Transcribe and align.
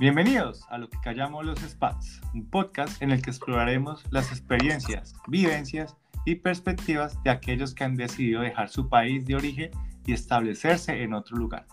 Bienvenidos 0.00 0.66
a 0.70 0.78
lo 0.78 0.90
que 0.90 0.98
callamos 1.00 1.46
los 1.46 1.60
Spats, 1.60 2.20
un 2.34 2.50
podcast 2.50 3.00
en 3.00 3.12
el 3.12 3.22
que 3.22 3.30
exploraremos 3.30 4.04
las 4.10 4.32
experiencias, 4.32 5.14
vivencias 5.28 5.96
y 6.24 6.34
perspectivas 6.34 7.22
de 7.22 7.30
aquellos 7.30 7.74
que 7.74 7.84
han 7.84 7.94
decidido 7.94 8.40
dejar 8.40 8.68
su 8.70 8.88
país 8.88 9.24
de 9.24 9.36
origen 9.36 9.70
y 10.04 10.12
establecerse 10.12 11.04
en 11.04 11.14
otro 11.14 11.36
lugar. 11.36 11.68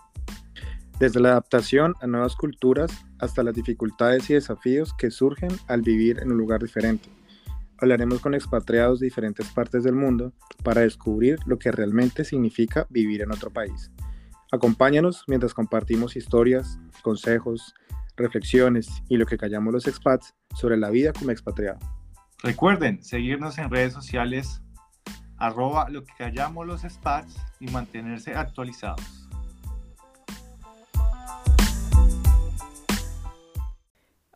Desde 1.00 1.18
la 1.18 1.30
adaptación 1.30 1.94
a 2.00 2.06
nuevas 2.06 2.36
culturas 2.36 3.04
hasta 3.18 3.42
las 3.42 3.54
dificultades 3.54 4.30
y 4.30 4.34
desafíos 4.34 4.94
que 4.96 5.10
surgen 5.10 5.50
al 5.66 5.82
vivir 5.82 6.20
en 6.20 6.30
un 6.30 6.38
lugar 6.38 6.62
diferente. 6.62 7.08
Hablaremos 7.78 8.20
con 8.20 8.34
expatriados 8.34 9.00
de 9.00 9.06
diferentes 9.06 9.48
partes 9.48 9.82
del 9.82 9.96
mundo 9.96 10.32
para 10.62 10.82
descubrir 10.82 11.40
lo 11.44 11.58
que 11.58 11.72
realmente 11.72 12.24
significa 12.24 12.86
vivir 12.88 13.22
en 13.22 13.32
otro 13.32 13.50
país. 13.50 13.90
Acompáñanos 14.52 15.24
mientras 15.26 15.54
compartimos 15.54 16.14
historias, 16.14 16.78
consejos, 17.02 17.74
reflexiones 18.16 18.88
y 19.08 19.16
lo 19.16 19.26
que 19.26 19.38
callamos 19.38 19.72
los 19.72 19.86
expats 19.86 20.34
sobre 20.54 20.76
la 20.76 20.90
vida 20.90 21.12
como 21.12 21.30
expatriado. 21.30 21.78
Recuerden 22.42 23.02
seguirnos 23.02 23.58
en 23.58 23.70
redes 23.70 23.92
sociales 23.92 24.62
arroba 25.38 25.88
lo 25.88 26.04
que 26.04 26.12
callamos 26.16 26.66
los 26.66 26.84
expats 26.84 27.36
y 27.58 27.66
mantenerse 27.68 28.34
actualizados. 28.34 29.28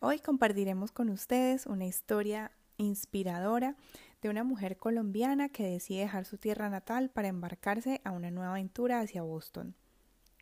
Hoy 0.00 0.18
compartiremos 0.20 0.92
con 0.92 1.08
ustedes 1.10 1.66
una 1.66 1.86
historia 1.86 2.52
inspiradora 2.76 3.76
de 4.22 4.28
una 4.28 4.44
mujer 4.44 4.76
colombiana 4.76 5.48
que 5.48 5.64
decide 5.64 6.00
dejar 6.00 6.24
su 6.24 6.38
tierra 6.38 6.68
natal 6.70 7.10
para 7.10 7.28
embarcarse 7.28 8.00
a 8.04 8.10
una 8.10 8.30
nueva 8.30 8.52
aventura 8.52 9.00
hacia 9.00 9.22
Boston, 9.22 9.74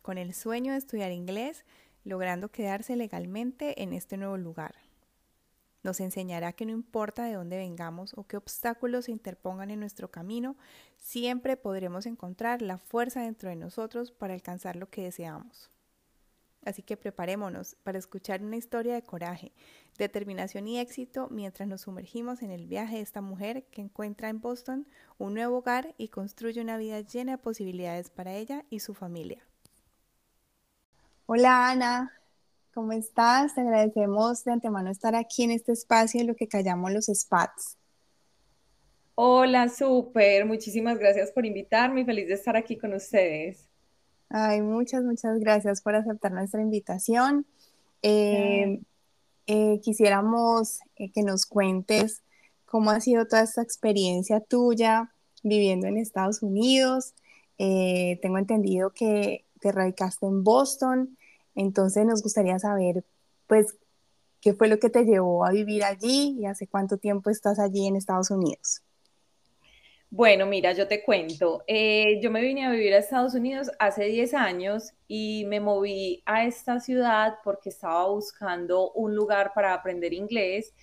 con 0.01 0.17
el 0.17 0.33
sueño 0.33 0.73
de 0.73 0.77
estudiar 0.77 1.11
inglés 1.11 1.65
logrando 2.05 2.49
quedarse 2.49 2.95
legalmente 2.95 3.83
en 3.83 3.91
este 3.91 4.15
nuevo 4.15 4.37
lugar. 4.37 4.75
Nos 5.83 5.99
enseñará 5.99 6.53
que 6.53 6.65
no 6.65 6.71
importa 6.71 7.25
de 7.25 7.33
dónde 7.33 7.57
vengamos 7.57 8.13
o 8.15 8.25
qué 8.25 8.37
obstáculos 8.37 9.05
se 9.05 9.11
interpongan 9.11 9.69
en 9.69 9.79
nuestro 9.79 10.09
camino, 10.09 10.55
siempre 10.97 11.57
podremos 11.57 12.05
encontrar 12.05 12.61
la 12.61 12.77
fuerza 12.77 13.21
dentro 13.21 13.49
de 13.49 13.55
nosotros 13.55 14.11
para 14.11 14.33
alcanzar 14.33 14.77
lo 14.77 14.89
que 14.89 15.03
deseamos. 15.03 15.69
Así 16.63 16.81
que 16.81 16.97
preparémonos 16.97 17.75
para 17.83 17.99
escuchar 17.99 18.41
una 18.41 18.57
historia 18.57 18.95
de 18.95 19.03
coraje, 19.03 19.53
determinación 19.99 20.67
y 20.67 20.79
éxito 20.79 21.27
mientras 21.29 21.69
nos 21.69 21.81
sumergimos 21.81 22.41
en 22.41 22.49
el 22.49 22.65
viaje 22.65 22.95
de 22.95 23.01
esta 23.03 23.21
mujer 23.21 23.65
que 23.65 23.81
encuentra 23.81 24.29
en 24.29 24.41
Boston 24.41 24.87
un 25.19 25.35
nuevo 25.35 25.57
hogar 25.57 25.93
y 25.99 26.07
construye 26.07 26.61
una 26.61 26.77
vida 26.77 26.99
llena 27.01 27.33
de 27.33 27.37
posibilidades 27.37 28.09
para 28.09 28.33
ella 28.33 28.65
y 28.71 28.79
su 28.79 28.95
familia. 28.95 29.45
Hola 31.27 31.71
Ana, 31.71 32.13
¿cómo 32.71 32.91
estás? 32.91 33.55
Te 33.55 33.61
agradecemos 33.61 34.43
de 34.43 34.51
antemano 34.51 34.91
estar 34.91 35.15
aquí 35.15 35.41
en 35.41 35.49
este 35.49 35.71
espacio 35.71 36.21
en 36.21 36.27
lo 36.27 36.35
que 36.35 36.47
callamos 36.47 36.93
los 36.93 37.05
SPATs. 37.07 37.79
Hola, 39.15 39.67
súper, 39.69 40.45
muchísimas 40.45 40.99
gracias 40.99 41.31
por 41.31 41.47
invitarme 41.47 42.05
feliz 42.05 42.27
de 42.27 42.35
estar 42.35 42.55
aquí 42.55 42.77
con 42.77 42.93
ustedes. 42.93 43.67
Ay, 44.29 44.61
muchas, 44.61 45.03
muchas 45.03 45.39
gracias 45.39 45.81
por 45.81 45.95
aceptar 45.95 46.31
nuestra 46.31 46.61
invitación. 46.61 47.47
Eh, 48.03 48.81
eh, 49.47 49.79
quisiéramos 49.81 50.79
eh, 50.95 51.11
que 51.11 51.23
nos 51.23 51.47
cuentes 51.47 52.21
cómo 52.65 52.91
ha 52.91 53.01
sido 53.01 53.25
toda 53.25 53.41
esta 53.41 53.63
experiencia 53.63 54.41
tuya 54.41 55.11
viviendo 55.41 55.87
en 55.87 55.97
Estados 55.97 56.43
Unidos. 56.43 57.15
tengo 57.57 58.37
entendido 58.37 58.91
que 58.91 59.44
te 59.65 59.71
radicaste 59.71 60.27
en 60.27 60.43
Boston, 60.43 61.17
entonces 61.55 62.05
nos 62.05 62.21
gustaría 62.21 62.59
saber, 62.59 63.03
pues, 63.47 63.75
qué 64.39 64.53
fue 64.53 64.67
lo 64.67 64.77
que 64.77 64.91
te 64.91 65.05
llevó 65.05 65.43
a 65.43 65.49
vivir 65.49 65.83
allí 65.83 66.37
y 66.39 66.45
hace 66.45 66.67
cuánto 66.67 66.97
tiempo 66.97 67.31
estás 67.31 67.57
allí 67.57 67.87
en 67.87 67.95
Estados 67.95 68.29
Unidos. 68.29 68.83
Bueno, 70.11 70.45
mira, 70.45 70.73
yo 70.73 70.87
te 70.87 71.03
cuento. 71.03 71.63
Eh, 71.65 72.19
yo 72.21 72.29
me 72.29 72.41
vine 72.41 72.63
a 72.67 72.69
vivir 72.69 72.93
a 72.93 72.99
Estados 72.99 73.33
Unidos 73.33 73.71
hace 73.79 74.03
10 74.03 74.35
años 74.35 74.93
y 75.07 75.45
me 75.47 75.59
moví 75.59 76.21
a 76.27 76.45
esta 76.45 76.79
ciudad 76.79 77.39
porque 77.43 77.69
estaba 77.69 78.07
buscando 78.07 78.91
un 78.91 79.15
lugar 79.15 79.51
para 79.55 79.73
aprender 79.73 80.13
inglés 80.13 80.75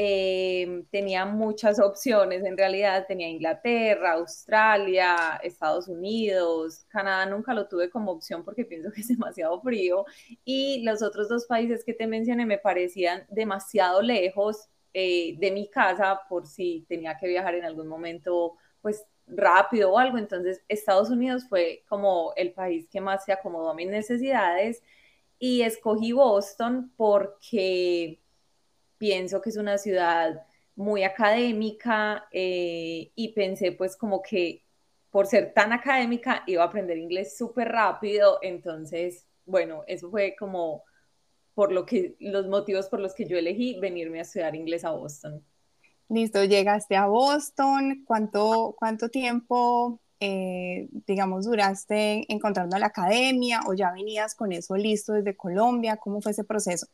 Em, 0.00 0.84
tenía 0.92 1.26
muchas 1.26 1.80
opciones, 1.80 2.44
en 2.44 2.56
realidad 2.56 3.06
tenía 3.08 3.28
Inglaterra, 3.28 4.12
Australia, 4.12 5.40
Estados 5.42 5.88
Unidos, 5.88 6.84
Canadá 6.88 7.26
nunca 7.26 7.52
lo 7.52 7.66
tuve 7.66 7.90
como 7.90 8.12
opción 8.12 8.44
porque 8.44 8.64
pienso 8.64 8.92
que 8.92 9.00
es 9.00 9.08
demasiado 9.18 9.60
frío 9.60 10.04
y 10.44 10.84
los 10.84 11.02
otros 11.02 11.28
dos 11.28 11.46
países 11.46 11.84
que 11.84 11.94
te 11.94 12.06
mencioné 12.06 12.46
me 12.46 12.58
parecían 12.58 13.26
demasiado 13.28 14.00
lejos 14.00 14.68
eh, 14.94 15.34
de 15.38 15.50
mi 15.50 15.68
casa 15.68 16.20
por 16.28 16.46
si 16.46 16.86
tenía 16.88 17.18
que 17.18 17.26
viajar 17.26 17.56
en 17.56 17.64
algún 17.64 17.88
momento 17.88 18.54
pues 18.80 19.04
rápido 19.26 19.94
o 19.94 19.98
algo, 19.98 20.16
entonces 20.16 20.62
Estados 20.68 21.10
Unidos 21.10 21.44
fue 21.48 21.82
como 21.88 22.32
el 22.36 22.52
país 22.52 22.88
que 22.88 23.00
más 23.00 23.24
se 23.24 23.32
acomodó 23.32 23.70
a 23.70 23.74
mis 23.74 23.88
necesidades 23.88 24.80
y 25.40 25.62
escogí 25.62 26.12
Boston 26.12 26.92
porque 26.96 28.20
pienso 28.98 29.40
que 29.40 29.50
es 29.50 29.56
una 29.56 29.78
ciudad 29.78 30.42
muy 30.76 31.02
académica 31.02 32.28
eh, 32.30 33.10
y 33.14 33.32
pensé 33.32 33.72
pues 33.72 33.96
como 33.96 34.22
que 34.22 34.62
por 35.10 35.26
ser 35.26 35.52
tan 35.54 35.72
académica 35.72 36.44
iba 36.46 36.62
a 36.62 36.66
aprender 36.66 36.98
inglés 36.98 37.36
súper 37.36 37.68
rápido, 37.68 38.38
entonces, 38.42 39.26
bueno, 39.46 39.82
eso 39.86 40.10
fue 40.10 40.36
como 40.38 40.84
por 41.54 41.72
lo 41.72 41.84
que, 41.86 42.14
los 42.20 42.46
motivos 42.46 42.88
por 42.88 43.00
los 43.00 43.14
que 43.14 43.26
yo 43.26 43.36
elegí 43.36 43.78
venirme 43.80 44.18
a 44.18 44.22
estudiar 44.22 44.54
inglés 44.54 44.84
a 44.84 44.92
Boston. 44.92 45.42
Listo, 46.08 46.44
llegaste 46.44 46.94
a 46.94 47.06
Boston, 47.06 48.04
¿cuánto, 48.06 48.76
cuánto 48.78 49.08
tiempo, 49.08 50.00
eh, 50.20 50.88
digamos, 51.06 51.46
duraste 51.46 52.32
encontrando 52.32 52.78
la 52.78 52.86
academia 52.86 53.60
o 53.66 53.74
ya 53.74 53.90
venías 53.92 54.34
con 54.34 54.52
eso 54.52 54.76
listo 54.76 55.14
desde 55.14 55.36
Colombia? 55.36 55.96
¿Cómo 55.96 56.20
fue 56.20 56.32
ese 56.32 56.44
proceso? 56.44 56.86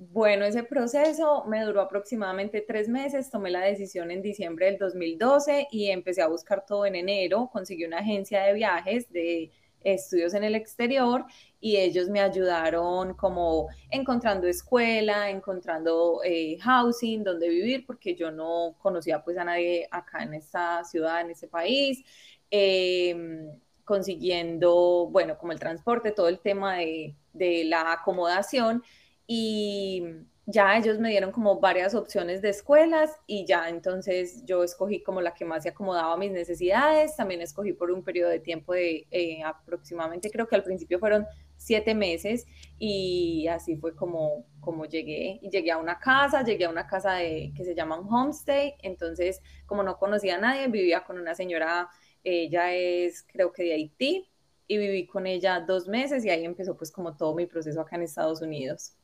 Bueno, 0.00 0.44
ese 0.44 0.62
proceso 0.62 1.44
me 1.48 1.64
duró 1.64 1.80
aproximadamente 1.80 2.60
tres 2.60 2.88
meses. 2.88 3.30
Tomé 3.30 3.50
la 3.50 3.62
decisión 3.62 4.12
en 4.12 4.22
diciembre 4.22 4.66
del 4.66 4.78
2012 4.78 5.66
y 5.72 5.90
empecé 5.90 6.22
a 6.22 6.28
buscar 6.28 6.64
todo 6.64 6.86
en 6.86 6.94
enero. 6.94 7.50
Conseguí 7.52 7.84
una 7.84 7.98
agencia 7.98 8.44
de 8.44 8.52
viajes 8.52 9.10
de 9.10 9.50
estudios 9.80 10.34
en 10.34 10.44
el 10.44 10.54
exterior 10.54 11.24
y 11.60 11.78
ellos 11.78 12.08
me 12.08 12.20
ayudaron 12.20 13.14
como 13.14 13.68
encontrando 13.90 14.46
escuela, 14.46 15.30
encontrando 15.30 16.20
eh, 16.24 16.58
housing, 16.60 17.24
donde 17.24 17.48
vivir, 17.48 17.84
porque 17.84 18.14
yo 18.14 18.30
no 18.30 18.76
conocía 18.78 19.24
pues 19.24 19.36
a 19.36 19.42
nadie 19.44 19.88
acá 19.90 20.22
en 20.22 20.34
esta 20.34 20.84
ciudad, 20.84 21.22
en 21.22 21.30
ese 21.32 21.48
país. 21.48 22.04
Em, 22.52 23.50
consiguiendo, 23.84 25.08
bueno, 25.10 25.36
como 25.38 25.50
el 25.52 25.58
transporte, 25.58 26.12
todo 26.12 26.28
el 26.28 26.38
tema 26.38 26.76
de 26.76 27.64
la 27.64 27.92
acomodación 27.92 28.84
y 29.28 30.02
ya 30.46 30.78
ellos 30.78 30.98
me 30.98 31.10
dieron 31.10 31.30
como 31.30 31.60
varias 31.60 31.94
opciones 31.94 32.40
de 32.40 32.48
escuelas 32.48 33.12
y 33.26 33.44
ya 33.44 33.68
entonces 33.68 34.42
yo 34.46 34.64
escogí 34.64 35.02
como 35.02 35.20
la 35.20 35.34
que 35.34 35.44
más 35.44 35.62
se 35.64 35.68
acomodaba 35.68 36.14
a 36.14 36.16
mis 36.16 36.32
necesidades. 36.32 37.14
También 37.16 37.42
escogí 37.42 37.74
por 37.74 37.90
un 37.90 38.02
periodo 38.02 38.30
de 38.30 38.40
tiempo 38.40 38.72
de 38.72 39.06
eh, 39.10 39.42
aproximadamente, 39.44 40.30
creo 40.30 40.48
que 40.48 40.56
al 40.56 40.64
principio 40.64 40.98
fueron 40.98 41.26
siete 41.58 41.94
meses 41.94 42.46
y 42.78 43.46
así 43.48 43.76
fue 43.76 43.94
como, 43.94 44.46
como 44.60 44.86
llegué. 44.86 45.38
Llegué 45.42 45.70
a 45.70 45.76
una 45.76 45.98
casa, 45.98 46.42
llegué 46.42 46.64
a 46.64 46.70
una 46.70 46.86
casa 46.86 47.14
de, 47.16 47.52
que 47.54 47.64
se 47.64 47.74
llama 47.74 48.00
un 48.00 48.10
homestay. 48.10 48.76
Entonces, 48.82 49.42
como 49.66 49.82
no 49.82 49.98
conocía 49.98 50.36
a 50.36 50.38
nadie, 50.38 50.68
vivía 50.68 51.04
con 51.04 51.18
una 51.18 51.34
señora, 51.34 51.90
ella 52.24 52.72
es 52.72 53.22
creo 53.30 53.52
que 53.52 53.64
de 53.64 53.74
Haití 53.74 54.30
y 54.66 54.78
viví 54.78 55.06
con 55.06 55.26
ella 55.26 55.60
dos 55.60 55.88
meses 55.88 56.24
y 56.24 56.30
ahí 56.30 56.44
empezó 56.46 56.74
pues 56.76 56.90
como 56.90 57.16
todo 57.16 57.34
mi 57.34 57.44
proceso 57.46 57.82
acá 57.82 57.96
en 57.96 58.02
Estados 58.02 58.40
Unidos. 58.40 58.97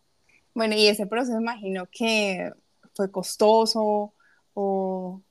Bueno, 0.55 0.75
y 0.75 0.87
ese 0.87 1.07
proceso 1.07 1.39
imagino 1.39 1.89
que 1.91 2.51
fue 2.95 3.11
costoso 3.11 4.15
o... 4.55 5.23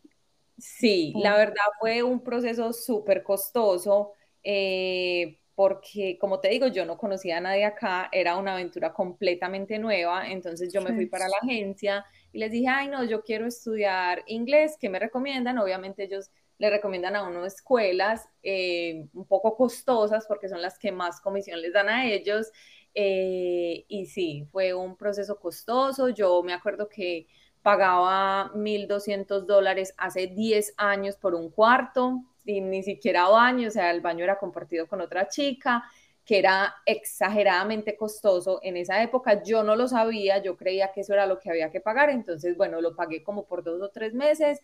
Sí, 0.58 1.14
la 1.18 1.36
verdad 1.36 1.64
fue 1.80 2.04
un 2.04 2.24
proceso 2.24 2.72
súper 2.74 3.24
costoso 3.24 4.14
eh, 4.44 5.40
porque, 5.56 6.18
como 6.20 6.40
te 6.40 6.50
digo, 6.50 6.68
yo 6.68 6.86
no 6.86 6.98
conocía 6.98 7.38
a 7.38 7.42
nadie 7.42 7.66
acá, 7.66 8.10
era 8.12 8.38
una 8.38 8.54
aventura 8.54 8.94
completamente 8.94 9.80
nueva, 9.80 10.30
entonces 10.30 10.72
yo 10.74 10.82
me 10.82 10.94
fui 10.94 11.06
para 11.06 11.28
la 11.28 11.38
agencia 11.42 12.06
y 12.32 12.40
les 12.40 12.52
dije, 12.52 12.68
ay, 12.68 12.88
no, 12.88 13.04
yo 13.04 13.24
quiero 13.24 13.46
estudiar 13.46 14.24
inglés, 14.28 14.78
¿qué 14.80 14.90
me 14.90 15.00
recomiendan? 15.00 15.58
Obviamente 15.58 16.04
ellos 16.04 16.30
le 16.58 16.70
recomiendan 16.70 17.16
a 17.16 17.28
uno 17.28 17.46
escuelas 17.46 18.28
eh, 18.42 19.08
un 19.14 19.26
poco 19.26 19.56
costosas 19.56 20.26
porque 20.28 20.50
son 20.50 20.62
las 20.62 20.78
que 20.80 20.92
más 20.92 21.20
comisión 21.20 21.62
les 21.62 21.74
dan 21.74 21.90
a 21.90 22.08
ellos 22.08 22.52
eh, 22.96 23.86
y 23.88 24.06
sí, 24.08 24.48
fue 24.52 24.74
un 24.74 24.96
proceso 24.98 25.40
costoso. 25.40 26.10
Yo 26.10 26.44
me 26.44 26.54
acuerdo 26.54 26.90
que 26.90 27.28
pagaba 27.62 28.52
1.200 28.56 29.48
dólares 29.48 29.94
hace 29.98 30.28
10 30.28 30.74
años 30.78 31.16
por 31.18 31.34
un 31.36 31.50
cuarto, 31.50 32.24
y 32.46 32.62
ni 32.62 32.84
siquiera 32.84 33.30
baño, 33.30 33.68
o 33.70 33.72
sea, 33.72 33.92
el 33.92 34.02
baño 34.02 34.24
era 34.24 34.38
compartido 34.38 34.88
con 34.88 35.02
otra 35.02 35.28
chica. 35.28 35.84
que 36.26 36.40
era 36.40 36.74
exageradamente 36.86 37.98
costoso 37.98 38.60
en 38.64 38.78
esa 38.78 39.04
época. 39.04 39.44
Yo 39.44 39.62
no 39.64 39.76
lo 39.76 39.88
sabía, 39.90 40.42
yo 40.42 40.56
creía 40.56 40.92
que 40.94 41.02
eso 41.02 41.14
era 41.14 41.26
lo 41.26 41.38
que 41.40 41.50
había 41.50 41.70
que 41.72 41.82
pagar, 41.82 42.10
entonces, 42.10 42.56
bueno, 42.58 42.80
lo 42.82 42.96
pagué 42.96 43.24
como 43.24 43.46
por 43.46 43.62
dos 43.64 43.82
o 43.82 43.90
tres 43.90 44.14
meses 44.14 44.62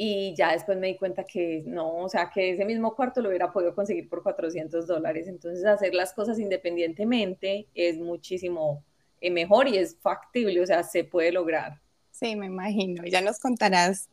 y 0.00 0.32
ya 0.36 0.52
después 0.52 0.78
me 0.78 0.86
di 0.86 0.96
cuenta 0.96 1.24
que 1.24 1.64
no, 1.66 1.96
o 1.96 2.08
sea, 2.08 2.30
que 2.32 2.52
ese 2.52 2.64
mismo 2.64 2.94
cuarto 2.94 3.20
lo 3.20 3.30
hubiera 3.30 3.52
podido 3.52 3.74
conseguir 3.74 4.08
por 4.08 4.22
400 4.22 4.86
dólares. 4.86 5.26
Entonces, 5.26 5.64
hacer 5.64 5.92
las 5.92 6.12
cosas 6.12 6.38
independientemente 6.38 7.66
es 7.74 7.98
muchísimo 7.98 8.84
eh, 9.20 9.32
mejor 9.32 9.66
y 9.66 9.76
es 9.76 9.96
factible, 10.00 10.62
o 10.62 10.66
sea, 10.66 10.84
se 10.84 11.02
puede 11.02 11.32
lograr. 11.32 11.80
Sí, 12.12 12.36
me 12.36 12.46
imagino. 12.46 13.02
Ya 13.06 13.22
nos 13.22 13.40
contarás 13.40 14.08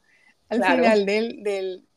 al 0.49 0.63
final 0.63 1.05
del, 1.05 1.43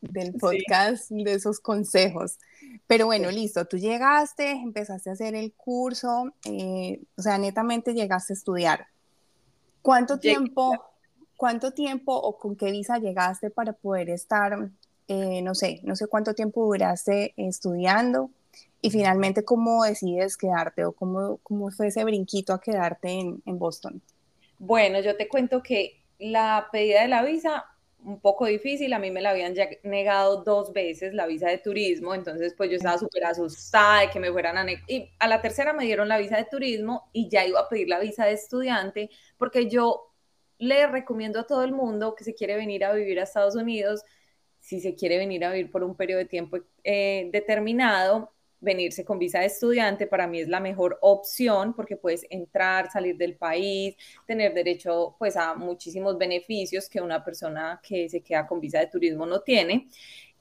del, 0.01 0.33
podcast 0.39 1.09
de 1.09 1.33
esos 1.33 1.59
consejos. 1.59 2.37
Pero 2.85 3.07
bueno, 3.07 3.31
listo, 3.31 3.65
tú 3.65 3.79
llegaste, 3.79 4.51
empezaste 4.51 5.09
a 5.09 5.13
hacer 5.13 5.33
el 5.33 5.51
curso, 5.53 6.31
eh, 6.45 7.01
o 7.15 7.23
sea, 7.23 7.39
netamente 7.39 7.95
llegaste 7.95 8.33
a 8.33 8.35
estudiar. 8.35 8.85
¿Cuánto 9.81 10.19
tiempo, 10.19 10.88
cuánto 11.39 11.71
tiempo 11.71 12.13
o 12.13 12.37
con 12.37 12.57
qué 12.57 12.69
visa 12.69 12.97
llegaste 12.97 13.49
para 13.49 13.71
poder 13.71 14.09
estar, 14.09 14.57
eh, 15.07 15.41
no 15.41 15.55
sé, 15.55 15.79
no 15.83 15.95
sé 15.95 16.07
cuánto 16.07 16.33
tiempo 16.33 16.65
duraste 16.65 17.33
estudiando 17.37 18.29
y 18.81 18.91
finalmente 18.91 19.45
cómo 19.45 19.85
decides 19.85 20.35
quedarte 20.35 20.83
o 20.83 20.91
cómo, 20.91 21.39
cómo 21.41 21.71
fue 21.71 21.87
ese 21.87 22.03
brinquito 22.03 22.51
a 22.51 22.59
quedarte 22.59 23.07
en, 23.07 23.41
en 23.45 23.57
Boston? 23.57 24.01
Bueno, 24.57 24.99
yo 24.99 25.15
te 25.15 25.29
cuento 25.29 25.63
que 25.63 26.03
la 26.19 26.67
pedida 26.73 27.03
de 27.03 27.07
la 27.07 27.23
visa 27.23 27.63
un 28.03 28.19
poco 28.19 28.45
difícil, 28.45 28.91
a 28.91 28.99
mí 28.99 29.09
me 29.09 29.21
la 29.21 29.29
habían 29.29 29.53
negado 29.83 30.43
dos 30.43 30.73
veces 30.73 31.13
la 31.13 31.25
visa 31.25 31.47
de 31.47 31.57
turismo, 31.57 32.13
entonces 32.15 32.53
pues 32.55 32.69
yo 32.69 32.75
estaba 32.75 32.97
súper 32.97 33.23
asustada 33.23 34.01
de 34.01 34.09
que 34.09 34.19
me 34.19 34.31
fueran 34.31 34.57
a 34.57 34.65
y 34.87 35.09
a 35.19 35.27
la 35.27 35.41
tercera 35.41 35.71
me 35.71 35.85
dieron 35.85 36.09
la 36.09 36.17
visa 36.17 36.35
de 36.35 36.45
turismo 36.45 37.09
y 37.13 37.29
ya 37.29 37.45
iba 37.45 37.61
a 37.61 37.69
pedir 37.69 37.87
la 37.87 37.99
visa 37.99 38.25
de 38.25 38.33
estudiante 38.33 39.09
porque 39.37 39.69
yo 39.69 40.08
le 40.59 40.87
recomiendo 40.87 41.39
a 41.39 41.47
todo 41.47 41.63
el 41.63 41.71
mundo 41.73 42.15
que 42.15 42.23
se 42.23 42.35
quiere 42.35 42.55
venir 42.55 42.85
a 42.85 42.93
vivir 42.93 43.19
a 43.19 43.23
Estados 43.23 43.55
Unidos, 43.55 44.03
si 44.59 44.79
se 44.81 44.95
quiere 44.95 45.17
venir 45.17 45.43
a 45.45 45.51
vivir 45.51 45.71
por 45.71 45.83
un 45.83 45.95
periodo 45.95 46.19
de 46.19 46.25
tiempo 46.25 46.57
eh, 46.83 47.29
determinado, 47.31 48.33
venirse 48.61 49.05
con 49.05 49.19
visa 49.19 49.39
de 49.39 49.45
estudiante 49.45 50.05
para 50.05 50.27
mí 50.27 50.39
es 50.41 50.49
la 50.49 50.59
mejor 50.59 50.97
opción 51.01 51.73
porque 51.73 51.95
puedes 51.95 52.25
entrar, 52.29 52.91
salir 52.91 53.17
del 53.17 53.37
país, 53.37 53.95
tener 54.27 54.53
derecho 54.53 55.15
pues 55.17 55.37
a 55.37 55.55
muchísimos 55.55 56.17
beneficios 56.17 56.89
que 56.89 57.01
una 57.01 57.23
persona 57.23 57.79
que 57.81 58.09
se 58.09 58.21
queda 58.21 58.45
con 58.47 58.59
visa 58.59 58.79
de 58.79 58.87
turismo 58.87 59.25
no 59.25 59.41
tiene. 59.41 59.87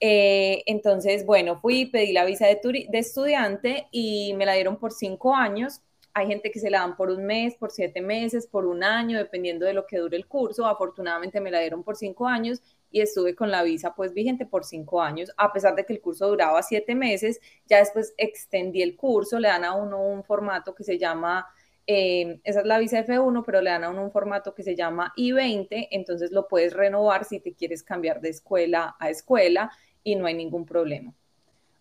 Eh, 0.01 0.63
entonces, 0.67 1.25
bueno, 1.27 1.57
fui, 1.61 1.87
pedí 1.87 2.13
la 2.13 2.25
visa 2.25 2.47
de, 2.47 2.61
de 2.89 2.99
estudiante 2.99 3.89
y 3.91 4.35
me 4.35 4.47
la 4.47 4.55
dieron 4.55 4.79
por 4.79 4.93
cinco 4.93 5.35
años. 5.35 5.81
Hay 6.15 6.27
gente 6.27 6.51
que 6.51 6.59
se 6.59 6.71
la 6.71 6.81
dan 6.81 6.97
por 6.97 7.11
un 7.11 7.25
mes, 7.25 7.55
por 7.55 7.71
siete 7.71 8.01
meses, 8.01 8.47
por 8.47 8.67
un 8.67 8.83
año, 8.83 9.19
dependiendo 9.19 9.67
de 9.67 9.75
lo 9.75 9.87
que 9.87 9.99
dure 9.99 10.17
el 10.17 10.27
curso. 10.27 10.67
Afortunadamente 10.67 11.41
me 11.41 11.51
la 11.51 11.61
dieron 11.61 11.85
por 11.85 11.97
cinco 11.97 12.27
años 12.27 12.61
y 12.91 13.01
estuve 13.01 13.35
con 13.35 13.51
la 13.51 13.63
visa 13.63 13.95
pues 13.95 14.15
vigente 14.15 14.47
por 14.47 14.65
cinco 14.65 15.03
años, 15.03 15.31
a 15.37 15.53
pesar 15.53 15.75
de 15.75 15.85
que 15.85 15.93
el 15.93 16.01
curso 16.01 16.29
duraba 16.29 16.63
siete 16.63 16.95
meses, 16.95 17.41
ya 17.67 17.79
después 17.79 18.15
extendí 18.17 18.83
el 18.83 18.97
curso, 18.97 19.39
le 19.39 19.49
dan 19.49 19.65
a 19.65 19.75
uno 19.75 20.03
un 20.03 20.25
formato 20.25 20.75
que 20.75 20.85
se 20.85 20.99
llama, 20.99 21.47
eh, 21.87 22.41
esa 22.45 22.61
es 22.61 22.67
la 22.67 22.79
visa 22.79 23.05
F1, 23.05 23.43
pero 23.45 23.61
le 23.61 23.71
dan 23.71 23.85
a 23.85 23.91
uno 23.91 24.03
un 24.03 24.13
formato 24.13 24.55
que 24.55 24.63
se 24.63 24.75
llama 24.75 25.13
I-20, 25.17 25.89
entonces 25.91 26.31
lo 26.33 26.49
puedes 26.49 26.73
renovar 26.73 27.25
si 27.25 27.41
te 27.41 27.55
quieres 27.55 27.83
cambiar 27.83 28.21
de 28.21 28.31
escuela 28.31 28.97
a 28.99 29.11
escuela 29.11 29.71
y 30.03 30.17
no 30.17 30.27
hay 30.27 30.35
ningún 30.35 30.65
problema. 30.65 31.15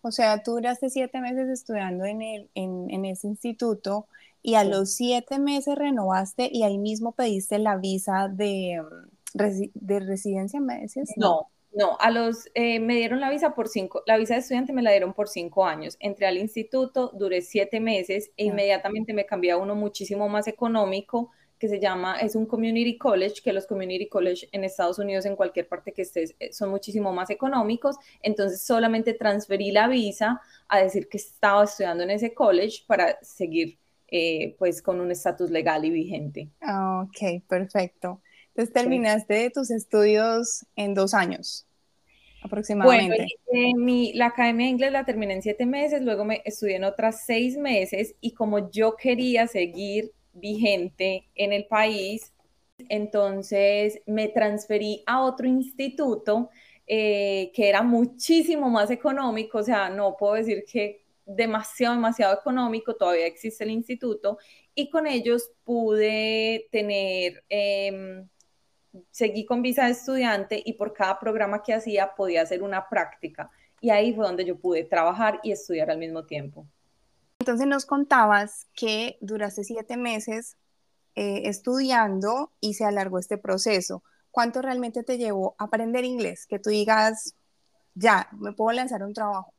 O 0.02 0.10
sea, 0.10 0.42
tú 0.42 0.52
duraste 0.52 0.90
siete 0.90 1.20
meses 1.20 1.48
estudiando 1.48 2.04
en, 2.04 2.22
el, 2.22 2.50
en, 2.54 2.90
en 2.90 3.04
ese 3.04 3.26
instituto 3.26 4.06
y 4.42 4.54
a 4.54 4.64
los 4.64 4.92
siete 4.94 5.38
meses 5.38 5.76
renovaste 5.76 6.48
y 6.52 6.62
ahí 6.62 6.78
mismo 6.78 7.12
pediste 7.12 7.58
la 7.58 7.76
visa 7.76 8.28
de 8.28 8.80
de 9.34 10.00
residencia, 10.00 10.60
¿me 10.60 10.80
decías? 10.80 11.10
No, 11.16 11.48
no, 11.72 11.96
a 12.00 12.10
los, 12.10 12.48
eh, 12.54 12.80
me 12.80 12.96
dieron 12.96 13.20
la 13.20 13.30
visa 13.30 13.54
por 13.54 13.68
cinco, 13.68 14.02
la 14.06 14.16
visa 14.16 14.34
de 14.34 14.40
estudiante 14.40 14.72
me 14.72 14.82
la 14.82 14.90
dieron 14.90 15.12
por 15.12 15.28
cinco 15.28 15.66
años. 15.66 15.96
Entré 16.00 16.26
al 16.26 16.38
instituto, 16.38 17.10
duré 17.14 17.42
siete 17.42 17.80
meses 17.80 18.30
e 18.36 18.46
inmediatamente 18.46 19.12
me 19.12 19.26
cambié 19.26 19.52
a 19.52 19.56
uno 19.58 19.74
muchísimo 19.74 20.28
más 20.28 20.46
económico 20.48 21.30
que 21.58 21.68
se 21.68 21.80
llama, 21.80 22.18
es 22.20 22.34
un 22.34 22.46
community 22.46 22.96
college, 22.96 23.42
que 23.42 23.52
los 23.52 23.66
community 23.66 24.08
college 24.08 24.48
en 24.52 24.64
Estados 24.64 24.98
Unidos, 24.98 25.26
en 25.26 25.36
cualquier 25.36 25.68
parte 25.68 25.92
que 25.92 26.02
estés, 26.02 26.34
eh, 26.38 26.52
son 26.52 26.70
muchísimo 26.70 27.12
más 27.12 27.30
económicos. 27.30 27.96
Entonces 28.22 28.62
solamente 28.62 29.14
transferí 29.14 29.72
la 29.72 29.88
visa 29.88 30.40
a 30.68 30.80
decir 30.80 31.08
que 31.08 31.18
estaba 31.18 31.64
estudiando 31.64 32.04
en 32.04 32.10
ese 32.10 32.34
college 32.34 32.84
para 32.86 33.18
seguir 33.22 33.78
eh, 34.10 34.54
pues 34.58 34.80
con 34.80 35.00
un 35.00 35.10
estatus 35.10 35.50
legal 35.50 35.84
y 35.84 35.90
vigente. 35.90 36.48
Ah, 36.60 37.04
ok, 37.06 37.42
perfecto. 37.46 38.22
Entonces 38.48 38.72
terminaste 38.72 39.50
tus 39.50 39.70
estudios 39.70 40.64
en 40.76 40.94
dos 40.94 41.14
años 41.14 41.68
aproximadamente. 42.42 43.26
Bueno, 43.50 44.10
la 44.14 44.26
academia 44.26 44.66
de 44.66 44.70
inglés 44.70 44.92
la 44.92 45.04
terminé 45.04 45.34
en 45.34 45.42
siete 45.42 45.66
meses, 45.66 46.02
luego 46.02 46.24
me 46.24 46.42
estudié 46.44 46.76
en 46.76 46.84
otras 46.84 47.24
seis 47.24 47.56
meses 47.56 48.14
y 48.20 48.32
como 48.32 48.70
yo 48.70 48.96
quería 48.96 49.46
seguir 49.46 50.12
vigente 50.38 51.28
en 51.34 51.52
el 51.52 51.66
país, 51.66 52.32
entonces 52.88 54.00
me 54.06 54.28
transferí 54.28 55.02
a 55.06 55.22
otro 55.22 55.46
instituto 55.46 56.50
eh, 56.86 57.50
que 57.54 57.68
era 57.68 57.82
muchísimo 57.82 58.70
más 58.70 58.90
económico, 58.90 59.58
o 59.58 59.62
sea, 59.62 59.90
no 59.90 60.16
puedo 60.16 60.34
decir 60.34 60.64
que 60.70 61.04
demasiado, 61.26 61.94
demasiado 61.94 62.34
económico, 62.34 62.94
todavía 62.96 63.26
existe 63.26 63.64
el 63.64 63.70
instituto, 63.70 64.38
y 64.74 64.90
con 64.90 65.06
ellos 65.06 65.50
pude 65.64 66.68
tener... 66.70 67.44
Em, 67.48 68.28
seguí 69.10 69.44
con 69.44 69.62
visa 69.62 69.86
de 69.86 69.92
estudiante 69.92 70.62
y 70.64 70.74
por 70.74 70.92
cada 70.92 71.18
programa 71.18 71.62
que 71.62 71.74
hacía 71.74 72.14
podía 72.14 72.42
hacer 72.42 72.62
una 72.62 72.88
práctica. 72.88 73.50
Y 73.80 73.90
ahí 73.90 74.14
fue 74.14 74.26
donde 74.26 74.44
yo 74.44 74.58
pude 74.58 74.84
trabajar 74.84 75.40
y 75.42 75.52
estudiar 75.52 75.90
al 75.90 75.98
mismo 75.98 76.24
tiempo. 76.24 76.66
Entonces 77.40 77.66
nos 77.66 77.86
contabas 77.86 78.66
que 78.74 79.16
duraste 79.20 79.62
siete 79.62 79.96
meses 79.96 80.56
eh, 81.14 81.42
estudiando 81.44 82.52
y 82.60 82.74
se 82.74 82.84
alargó 82.84 83.18
este 83.18 83.38
proceso. 83.38 84.02
¿Cuánto 84.30 84.60
realmente 84.60 85.04
te 85.04 85.18
llevó 85.18 85.54
a 85.58 85.64
aprender 85.64 86.04
inglés? 86.04 86.46
Que 86.46 86.58
tú 86.58 86.70
digas, 86.70 87.34
ya, 87.94 88.28
me 88.32 88.52
puedo 88.52 88.72
lanzar 88.72 89.02
un 89.02 89.14
trabajo. 89.14 89.52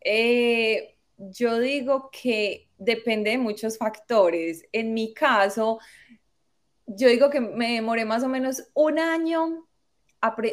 Eh, 0.00 0.96
yo 1.16 1.58
digo 1.58 2.10
que 2.10 2.68
depende 2.76 3.30
de 3.30 3.38
muchos 3.38 3.78
factores. 3.78 4.64
En 4.72 4.94
mi 4.94 5.12
caso, 5.14 5.78
yo 6.86 7.08
digo 7.08 7.30
que 7.30 7.40
me 7.40 7.72
demoré 7.72 8.04
más 8.04 8.22
o 8.22 8.28
menos 8.28 8.64
un 8.74 8.98
año, 8.98 9.66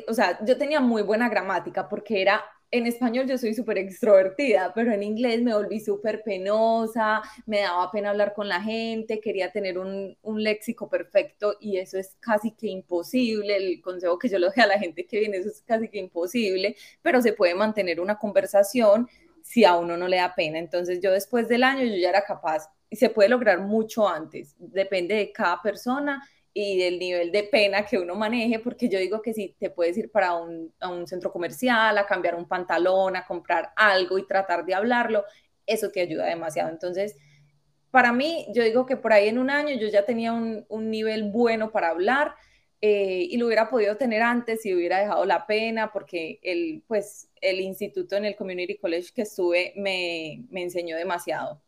o 0.08 0.14
sea, 0.14 0.44
yo 0.46 0.58
tenía 0.58 0.80
muy 0.80 1.02
buena 1.02 1.30
gramática 1.30 1.88
porque 1.88 2.22
era, 2.22 2.44
en 2.78 2.88
español 2.88 3.28
yo 3.28 3.38
soy 3.38 3.54
súper 3.54 3.78
extrovertida, 3.78 4.72
pero 4.74 4.92
en 4.92 5.04
inglés 5.04 5.42
me 5.42 5.54
volví 5.54 5.80
súper 5.80 6.24
penosa, 6.24 7.22
me 7.46 7.62
daba 7.62 7.92
pena 7.92 8.10
hablar 8.12 8.34
con 8.34 8.48
la 8.48 8.62
gente, 8.62 9.20
quería 9.20 9.52
tener 9.52 9.78
un, 9.78 10.18
un, 10.22 10.44
léxico 10.44 10.90
perfecto 10.90 11.58
y 11.60 11.78
eso 11.78 11.98
es 11.98 12.16
casi 12.20 12.52
que 12.52 12.68
imposible, 12.68 13.56
el 13.56 13.82
consejo 13.82 14.20
que 14.20 14.30
yo 14.30 14.38
le 14.40 14.48
doy 14.48 14.64
a 14.64 14.68
la 14.68 14.80
gente 14.80 15.06
que 15.06 15.20
viene, 15.20 15.38
eso 15.38 15.50
es 15.50 15.62
casi 15.62 15.90
que 15.90 16.00
imposible, 16.00 16.76
pero 17.02 17.22
se 17.22 17.34
puede 17.34 17.56
mantener 17.56 18.00
una 18.00 18.18
conversación 18.18 19.08
si 19.46 19.64
a 19.64 19.76
uno 19.76 19.96
no 19.96 20.08
le 20.08 20.18
da 20.18 20.34
pena. 20.34 20.58
Entonces 20.58 21.00
yo 21.00 21.12
después 21.12 21.48
del 21.48 21.64
año 21.64 21.84
yo 21.84 21.96
ya 21.96 22.10
era 22.10 22.24
capaz 22.24 22.68
y 22.90 22.96
se 22.96 23.10
puede 23.10 23.30
lograr 23.30 23.60
mucho 23.62 24.08
antes, 24.08 24.56
depende 24.58 25.16
de 25.16 25.32
cada 25.32 25.62
persona 25.62 26.22
y 26.58 26.78
del 26.78 27.00
nivel 27.00 27.34
de 27.34 27.44
pena 27.44 27.86
que 27.86 28.00
uno 28.00 28.16
maneje, 28.16 28.60
porque 28.60 28.88
yo 28.88 28.98
digo 28.98 29.22
que 29.22 29.34
si 29.34 29.50
te 29.60 29.70
puedes 29.70 29.98
ir 29.98 30.10
para 30.10 30.36
un, 30.36 30.74
a 30.80 30.90
un 30.90 31.06
centro 31.06 31.30
comercial, 31.30 31.98
a 31.98 32.06
cambiar 32.06 32.34
un 32.34 32.48
pantalón, 32.48 33.18
a 33.18 33.26
comprar 33.26 33.74
algo 33.76 34.18
y 34.18 34.26
tratar 34.26 34.66
de 34.66 34.74
hablarlo, 34.74 35.26
eso 35.66 35.92
te 35.92 36.00
ayuda 36.00 36.28
demasiado. 36.28 36.70
Entonces, 36.70 37.18
para 37.92 38.14
mí, 38.14 38.48
yo 38.56 38.64
digo 38.64 38.86
que 38.86 38.96
por 38.96 39.12
ahí 39.12 39.28
en 39.28 39.38
un 39.38 39.50
año 39.50 39.76
yo 39.76 39.90
ya 39.90 40.06
tenía 40.06 40.32
un, 40.32 40.66
un 40.70 40.90
nivel 40.90 41.30
bueno 41.30 41.74
para 41.74 41.90
hablar 41.90 42.36
eh, 42.80 43.28
y 43.30 43.36
lo 43.36 43.48
hubiera 43.48 43.70
podido 43.70 43.98
tener 43.98 44.22
antes 44.22 44.62
si 44.62 44.74
hubiera 44.74 45.00
dejado 45.00 45.26
la 45.26 45.46
pena, 45.46 45.92
porque 45.92 46.40
el, 46.42 46.84
pues, 46.88 47.30
el 47.42 47.60
instituto 47.60 48.16
en 48.16 48.24
el 48.24 48.38
Community 48.38 48.78
College 48.78 49.10
que 49.14 49.24
estuve 49.24 49.74
me, 49.76 50.46
me 50.50 50.64
enseñó 50.64 50.96
demasiado. 50.96 51.62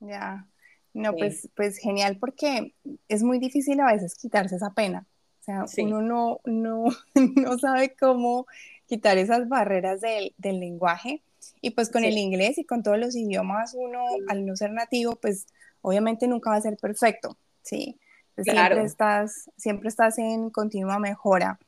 Ya, 0.00 0.48
no, 0.94 1.14
pues, 1.14 1.48
pues 1.54 1.78
genial 1.78 2.18
porque 2.18 2.74
es 3.08 3.22
muy 3.22 3.38
difícil 3.38 3.80
a 3.80 3.92
veces 3.92 4.14
quitarse 4.14 4.56
esa 4.56 4.74
pena. 4.74 5.06
O 5.40 5.44
sea, 5.44 5.64
uno 5.78 6.02
no, 6.02 6.40
no, 6.44 6.84
no 7.36 7.58
sabe 7.58 7.94
cómo 7.98 8.46
quitar 8.86 9.18
esas 9.18 9.48
barreras 9.48 10.00
del, 10.00 10.34
del 10.38 10.60
lenguaje. 10.60 11.22
Y 11.60 11.70
pues 11.70 11.90
con 11.90 12.04
el 12.04 12.18
inglés 12.18 12.58
y 12.58 12.64
con 12.64 12.82
todos 12.82 12.98
los 12.98 13.16
idiomas, 13.16 13.74
uno 13.74 14.04
al 14.28 14.46
no 14.46 14.56
ser 14.56 14.72
nativo, 14.72 15.16
pues 15.16 15.46
obviamente 15.80 16.28
nunca 16.28 16.50
va 16.50 16.56
a 16.56 16.60
ser 16.60 16.76
perfecto, 16.76 17.36
¿sí? 17.62 17.98
Siempre, 18.36 18.82
estás, 18.82 19.50
siempre 19.56 19.88
estás 19.88 20.18
en 20.18 20.50
continua 20.50 20.98
mejora. 20.98 21.58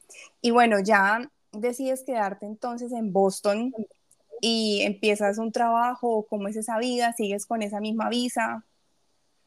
Y 0.41 0.51
bueno, 0.51 0.79
ya 0.79 1.29
decides 1.53 2.05
quedarte 2.05 2.47
entonces 2.47 2.93
en 2.93 3.13
Boston 3.13 3.75
y 4.41 4.83
empiezas 4.83 5.39
un 5.39 5.51
trabajo, 5.51 6.27
¿cómo 6.29 6.49
es 6.49 6.57
esa 6.57 6.79
vida? 6.79 7.13
¿Sigues 7.13 7.47
con 7.47 7.63
esa 7.63 7.81
misma 7.81 8.09
visa? 8.09 8.65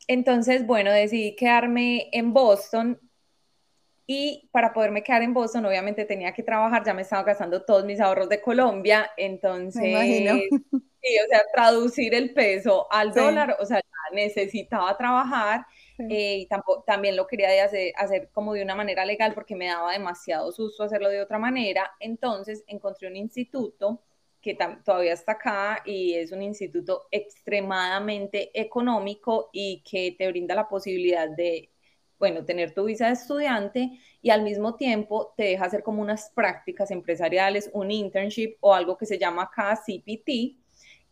Entonces, 0.07 0.65
bueno, 0.65 0.91
decidí 0.91 1.35
quedarme 1.35 2.09
en 2.11 2.33
Boston 2.33 2.99
y 4.05 4.49
para 4.51 4.73
poderme 4.73 5.01
quedar 5.01 5.21
en 5.21 5.33
Boston, 5.33 5.65
obviamente 5.65 6.03
tenía 6.05 6.33
que 6.33 6.43
trabajar, 6.43 6.83
ya 6.85 6.93
me 6.93 7.03
estaba 7.03 7.23
gastando 7.23 7.63
todos 7.63 7.85
mis 7.85 8.01
ahorros 8.01 8.27
de 8.27 8.41
Colombia, 8.41 9.09
entonces, 9.15 9.81
sí, 11.01 11.17
o 11.23 11.27
sea, 11.29 11.41
traducir 11.53 12.13
el 12.13 12.33
peso 12.33 12.85
al 12.91 13.13
dólar, 13.13 13.55
o 13.59 13.65
sea, 13.65 13.79
necesitaba 14.11 14.95
trabajar 14.97 15.65
eh, 15.97 16.39
y 16.39 16.45
tampoco, 16.47 16.83
también 16.83 17.15
lo 17.15 17.25
quería 17.27 17.63
hacer, 17.63 17.93
hacer 17.95 18.29
como 18.33 18.53
de 18.53 18.61
una 18.61 18.75
manera 18.75 19.05
legal 19.05 19.33
porque 19.33 19.55
me 19.55 19.67
daba 19.67 19.93
demasiado 19.93 20.51
susto 20.51 20.83
hacerlo 20.83 21.09
de 21.09 21.21
otra 21.21 21.39
manera, 21.39 21.89
entonces 21.99 22.63
encontré 22.67 23.07
un 23.07 23.15
instituto 23.15 24.01
que 24.43 24.57
todavía 24.83 25.13
está 25.13 25.31
acá 25.33 25.81
y 25.85 26.15
es 26.15 26.33
un 26.33 26.43
instituto 26.43 27.07
extremadamente 27.11 28.51
económico 28.53 29.49
y 29.53 29.81
que 29.89 30.13
te 30.17 30.27
brinda 30.27 30.53
la 30.53 30.67
posibilidad 30.67 31.29
de, 31.29 31.71
bueno, 32.19 32.43
tener 32.43 32.73
tu 32.73 32.83
visa 32.83 33.07
de 33.07 33.13
estudiante 33.13 33.99
y 34.21 34.31
al 34.31 34.43
mismo 34.43 34.75
tiempo 34.75 35.33
te 35.37 35.43
deja 35.45 35.65
hacer 35.65 35.81
como 35.81 36.01
unas 36.01 36.29
prácticas 36.35 36.91
empresariales, 36.91 37.69
un 37.73 37.89
internship 37.89 38.57
o 38.59 38.73
algo 38.73 38.97
que 38.97 39.05
se 39.05 39.17
llama 39.17 39.43
acá 39.43 39.77
CPT, 39.77 40.57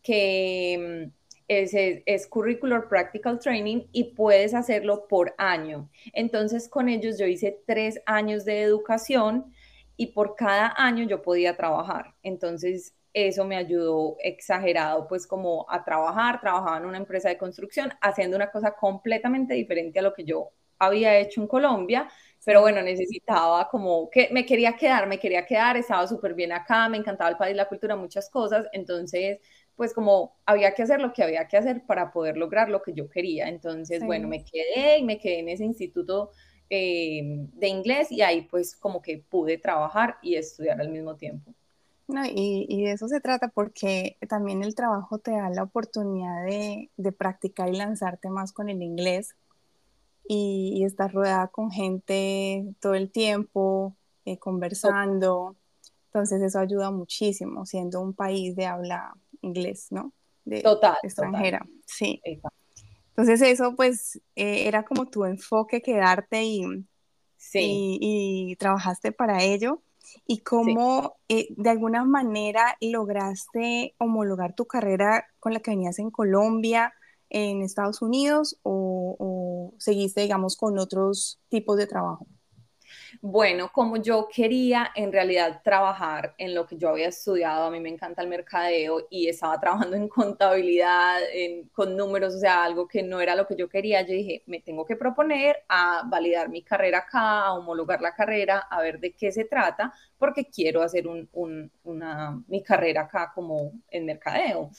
que 0.02 1.08
mm, 1.08 1.12
es, 1.48 1.72
es, 1.74 2.26
Curricular 2.26 2.86
Practical 2.86 3.38
Training 3.38 3.84
y 3.92 4.04
puedes 4.14 4.52
hacerlo 4.52 5.08
por 5.08 5.34
año. 5.38 5.88
Entonces 6.12 6.68
con 6.68 6.90
ellos 6.90 7.18
yo 7.18 7.26
hice 7.26 7.62
tres 7.66 7.98
años 8.04 8.44
de 8.44 8.60
educación 8.60 9.54
y 9.96 10.08
por 10.08 10.36
cada 10.36 10.74
año 10.76 11.06
yo 11.06 11.22
podía 11.22 11.56
trabajar. 11.56 12.14
Entonces 12.22 12.94
eso 13.12 13.44
me 13.44 13.56
ayudó 13.56 14.16
exagerado, 14.20 15.06
pues 15.06 15.26
como 15.26 15.66
a 15.68 15.84
trabajar, 15.84 16.40
trabajaba 16.40 16.78
en 16.78 16.86
una 16.86 16.98
empresa 16.98 17.28
de 17.28 17.38
construcción, 17.38 17.92
haciendo 18.00 18.36
una 18.36 18.50
cosa 18.50 18.72
completamente 18.74 19.54
diferente 19.54 19.98
a 19.98 20.02
lo 20.02 20.14
que 20.14 20.24
yo 20.24 20.50
había 20.78 21.16
hecho 21.18 21.40
en 21.40 21.46
Colombia, 21.46 22.08
pero 22.44 22.60
bueno, 22.60 22.82
necesitaba 22.82 23.68
como 23.68 24.10
que 24.10 24.28
me 24.32 24.44
quería 24.44 24.74
quedar, 24.74 25.06
me 25.06 25.18
quería 25.18 25.46
quedar, 25.46 25.76
estaba 25.76 26.06
súper 26.08 26.34
bien 26.34 26.52
acá, 26.52 26.88
me 26.88 26.96
encantaba 26.96 27.30
el 27.30 27.36
país, 27.36 27.54
la 27.56 27.68
cultura, 27.68 27.94
muchas 27.96 28.28
cosas, 28.30 28.66
entonces 28.72 29.38
pues 29.76 29.94
como 29.94 30.36
había 30.44 30.74
que 30.74 30.82
hacer 30.82 31.00
lo 31.00 31.12
que 31.12 31.22
había 31.22 31.46
que 31.48 31.56
hacer 31.56 31.84
para 31.86 32.10
poder 32.12 32.36
lograr 32.36 32.68
lo 32.68 32.82
que 32.82 32.92
yo 32.94 33.08
quería, 33.08 33.48
entonces 33.48 34.04
bueno, 34.04 34.28
me 34.28 34.44
quedé 34.44 34.98
y 34.98 35.04
me 35.04 35.18
quedé 35.18 35.38
en 35.40 35.48
ese 35.50 35.64
instituto 35.64 36.30
eh, 36.68 37.22
de 37.52 37.68
inglés 37.68 38.10
y 38.10 38.22
ahí 38.22 38.42
pues 38.42 38.76
como 38.76 39.02
que 39.02 39.18
pude 39.18 39.58
trabajar 39.58 40.16
y 40.22 40.34
estudiar 40.36 40.80
al 40.80 40.88
mismo 40.88 41.16
tiempo. 41.16 41.54
No, 42.12 42.22
y, 42.26 42.84
de 42.84 42.92
eso 42.92 43.08
se 43.08 43.20
trata 43.20 43.48
porque 43.48 44.18
también 44.28 44.62
el 44.62 44.74
trabajo 44.74 45.18
te 45.18 45.30
da 45.30 45.48
la 45.48 45.62
oportunidad 45.62 46.44
de, 46.44 46.90
practicar 47.16 47.70
y 47.70 47.76
lanzarte 47.76 48.28
más 48.28 48.52
con 48.52 48.68
el 48.68 48.82
inglés 48.82 49.34
y, 50.28 50.74
y 50.76 50.84
estar 50.84 51.12
rodeada 51.12 51.48
con 51.48 51.70
gente 51.70 52.74
todo 52.80 52.94
el 52.94 53.10
tiempo, 53.10 53.96
eh, 54.26 54.38
conversando. 54.38 55.56
Entonces 56.06 56.42
eso 56.42 56.58
ayuda 56.58 56.90
muchísimo 56.90 57.64
siendo 57.64 58.00
un 58.02 58.12
país 58.12 58.54
de 58.56 58.66
habla 58.66 59.14
inglés, 59.40 59.86
¿no? 59.90 60.12
De, 60.44 60.60
total. 60.60 60.98
Extranjera, 61.02 61.66
sí. 61.86 62.20
Entonces 63.08 63.40
eso 63.40 63.74
pues 63.74 64.20
eh, 64.36 64.68
era 64.68 64.84
como 64.84 65.06
tu 65.06 65.24
enfoque 65.24 65.80
quedarte 65.80 66.44
y, 66.44 66.62
y, 67.54 67.98
y 68.00 68.56
trabajaste 68.56 69.12
para 69.12 69.42
ello 69.42 69.82
y 70.26 70.38
cómo 70.38 71.16
eh, 71.28 71.48
de 71.56 71.70
alguna 71.70 72.04
manera 72.04 72.76
lograste 72.80 73.94
homologar 73.98 74.54
tu 74.54 74.66
carrera 74.66 75.26
con 75.40 75.52
la 75.52 75.60
que 75.60 75.72
venías 75.72 75.98
en 75.98 76.10
Colombia, 76.10 76.92
en 77.30 77.62
Estados 77.62 78.02
Unidos 78.02 78.58
o, 78.62 79.16
o 79.18 79.74
seguiste, 79.78 80.20
digamos, 80.20 80.56
con 80.56 80.78
otros 80.78 81.40
tipos 81.48 81.76
de 81.76 81.86
trabajo. 81.86 82.26
Bueno, 83.20 83.70
como 83.72 83.96
yo 83.96 84.28
quería 84.34 84.90
en 84.94 85.12
realidad 85.12 85.60
trabajar 85.62 86.34
en 86.38 86.54
lo 86.54 86.66
que 86.66 86.76
yo 86.76 86.90
había 86.90 87.08
estudiado, 87.08 87.64
a 87.66 87.70
mí 87.70 87.80
me 87.80 87.88
encanta 87.88 88.22
el 88.22 88.28
mercadeo 88.28 89.06
y 89.10 89.28
estaba 89.28 89.58
trabajando 89.60 89.96
en 89.96 90.08
contabilidad, 90.08 91.20
con 91.72 91.96
números, 91.96 92.34
o 92.34 92.38
sea, 92.38 92.64
algo 92.64 92.86
que 92.88 93.02
no 93.02 93.20
era 93.20 93.34
lo 93.36 93.46
que 93.46 93.56
yo 93.56 93.68
quería, 93.68 94.02
yo 94.02 94.14
dije, 94.14 94.42
me 94.46 94.60
tengo 94.60 94.84
que 94.84 94.96
proponer 94.96 95.56
a 95.68 96.02
validar 96.06 96.48
mi 96.48 96.62
carrera 96.62 96.98
acá, 96.98 97.42
a 97.46 97.54
homologar 97.54 98.00
la 98.00 98.14
carrera, 98.14 98.58
a 98.70 98.80
ver 98.82 98.98
de 99.00 99.12
qué 99.12 99.32
se 99.32 99.44
trata, 99.44 99.92
porque 100.18 100.46
quiero 100.46 100.82
hacer 100.82 101.06
una, 101.32 102.42
mi 102.48 102.62
carrera 102.62 103.02
acá 103.02 103.32
como 103.34 103.72
en 103.88 104.06
mercadeo. 104.06 104.70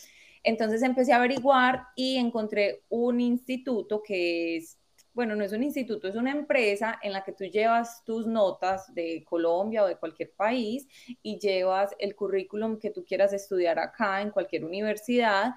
Entonces 0.44 0.82
empecé 0.82 1.14
a 1.14 1.18
averiguar 1.18 1.88
y 1.96 2.18
encontré 2.18 2.84
un 2.90 3.22
instituto 3.22 4.02
que 4.04 4.58
es 4.58 4.78
bueno, 5.14 5.36
no 5.36 5.44
es 5.44 5.54
un 5.54 5.64
instituto, 5.64 6.08
es 6.08 6.16
una 6.16 6.32
empresa 6.32 7.00
en 7.04 7.14
la 7.14 7.24
que 7.24 7.34
tú 7.34 7.46
llevas 7.46 8.04
tus 8.04 8.26
notas 8.26 8.94
de 8.94 9.24
Colombia 9.24 9.84
o 9.84 9.88
de 9.88 9.98
cualquier 9.98 10.32
país 10.34 10.88
y 11.22 11.38
llevas 11.40 11.96
el 12.00 12.16
currículum 12.16 12.80
que 12.80 12.90
tú 12.90 13.06
quieras 13.06 13.32
estudiar 13.32 13.78
acá 13.78 14.22
en 14.22 14.32
cualquier 14.32 14.66
universidad. 14.66 15.54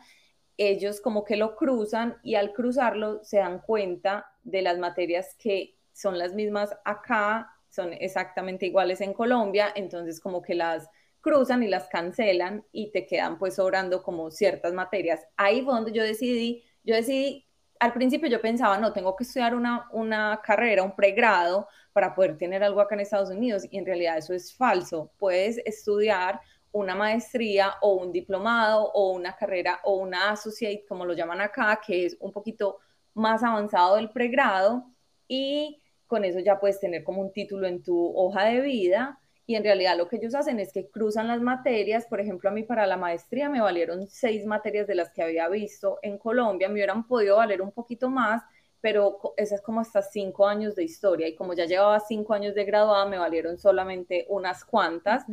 Ellos 0.59 1.01
como 1.01 1.25
que 1.25 1.37
lo 1.37 1.57
cruzan 1.57 2.19
y 2.23 2.35
al 2.35 2.53
cruzarlo 2.53 3.25
se 3.25 3.39
dan 3.39 3.61
cuenta 3.61 4.27
de 4.43 4.63
las 4.63 4.79
materias 4.79 5.35
que 5.39 5.79
son 5.93 6.19
las 6.19 6.35
mismas 6.35 6.77
acá, 6.85 7.51
son 7.71 7.95
exactamente 7.95 8.67
iguales 8.67 9.01
en 9.01 9.15
Colombia, 9.15 9.73
entonces 9.75 10.21
como 10.21 10.43
que 10.43 10.55
las 10.55 10.89
cruzan 11.23 11.63
y 11.63 11.69
las 11.69 11.89
cancelan 11.89 12.65
y 12.73 12.93
te 12.93 13.07
quedan 13.07 13.39
pues 13.39 13.55
sobrando 13.57 14.03
como 14.03 14.31
ciertas 14.31 14.75
materias. 14.75 15.27
Ahí 15.37 15.63
fue 15.63 15.75
donde 15.75 15.93
yo 15.93 16.03
decidí, 16.03 16.63
yo 16.85 16.95
decidí 16.95 17.46
al 17.81 17.93
principio 17.93 18.29
yo 18.29 18.41
pensaba, 18.41 18.79
no, 18.79 18.93
tengo 18.93 19.15
que 19.17 19.25
estudiar 19.25 19.55
una, 19.55 19.89
una 19.93 20.41
carrera, 20.43 20.83
un 20.83 20.95
pregrado 20.95 21.69
para 21.93 22.15
poder 22.15 22.37
tener 22.37 22.63
algo 22.63 22.81
acá 22.81 22.95
en 22.95 23.01
Estados 23.01 23.31
Unidos 23.31 23.65
y 23.71 23.79
en 23.79 23.87
realidad 23.87 24.19
eso 24.19 24.35
es 24.35 24.55
falso. 24.55 25.11
Puedes 25.19 25.59
estudiar 25.65 26.41
una 26.73 26.95
maestría 26.95 27.75
o 27.81 27.95
un 27.95 28.13
diplomado 28.13 28.91
o 28.93 29.13
una 29.13 29.35
carrera 29.35 29.81
o 29.85 29.97
una 29.97 30.31
associate, 30.31 30.85
como 30.89 31.05
lo 31.05 31.15
llaman 31.15 31.41
acá, 31.41 31.81
que 31.85 32.07
es 32.07 32.17
un 32.21 32.33
poquito 32.33 32.79
más 33.15 33.43
avanzado 33.43 33.97
del 33.97 34.11
pregrado 34.11 34.85
y 35.27 35.81
con 36.07 36.25
eso 36.25 36.39
ya 36.41 36.61
puedes 36.61 36.79
tener 36.79 37.03
como 37.03 37.23
un 37.23 37.33
título 37.33 37.67
en 37.67 37.83
tu 37.83 38.13
hoja 38.15 38.45
de 38.45 38.61
vida 38.61 39.19
y 39.47 39.55
en 39.55 39.63
realidad 39.63 39.97
lo 39.97 40.09
que 40.09 40.17
ellos 40.17 40.35
hacen 40.35 40.59
es 40.59 40.73
que 40.73 40.89
cruzan 40.89 41.29
las 41.29 41.41
materias, 41.41 42.07
por 42.07 42.21
ejemplo, 42.21 42.51
a 42.51 42.53
mí 42.53 42.65
para 42.65 42.87
la 42.87 42.97
maestría 42.97 43.49
me 43.49 43.61
valieron 43.61 44.09
seis 44.09 44.45
materias 44.45 44.89
de 44.89 44.97
las 44.97 45.13
que 45.13 45.23
había 45.23 45.49
visto 45.49 46.01
en 46.03 46.19
Colombia, 46.19 46.69
me 46.69 46.75
hubieran 46.75 47.07
podido 47.07 47.37
valer 47.37 47.63
un 47.63 47.71
poquito 47.71 48.11
más, 48.11 48.43
pero 48.81 49.19
esa 49.37 49.55
es 49.55 49.63
como 49.63 49.81
hasta 49.81 50.03
cinco 50.03 50.49
años 50.49 50.75
de 50.75 50.83
historia 50.83 51.29
y 51.29 51.37
como 51.37 51.55
ya 51.55 51.65
llevaba 51.65 52.01
cinco 52.01 52.35
años 52.35 52.55
de 52.55 52.65
graduada, 52.65 53.07
me 53.07 53.19
valieron 53.19 53.57
solamente 53.57 54.27
unas 54.29 54.65
cuantas. 54.65 55.25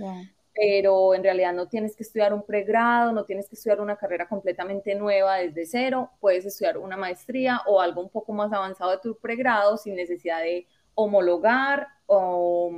Pero 0.56 1.16
en 1.16 1.24
realidad 1.24 1.52
no 1.52 1.68
tienes 1.68 1.96
que 1.96 2.04
estudiar 2.04 2.32
un 2.32 2.44
pregrado, 2.46 3.12
no 3.12 3.26
tienes 3.26 3.50
que 3.50 3.56
estudiar 3.56 3.82
una 3.82 3.96
carrera 3.98 4.28
completamente 4.30 4.94
nueva 4.94 5.38
desde 5.38 5.66
cero, 5.66 6.12
puedes 6.20 6.46
estudiar 6.46 6.78
una 6.78 6.96
maestría 6.96 7.62
o 7.66 7.82
algo 7.82 8.02
un 8.02 8.10
poco 8.10 8.34
más 8.34 8.54
avanzado 8.54 8.92
de 8.92 9.00
tu 9.00 9.18
pregrado 9.18 9.78
sin 9.78 9.96
necesidad 9.96 10.42
de 10.42 10.68
homologar 10.94 11.88
o, 12.06 12.72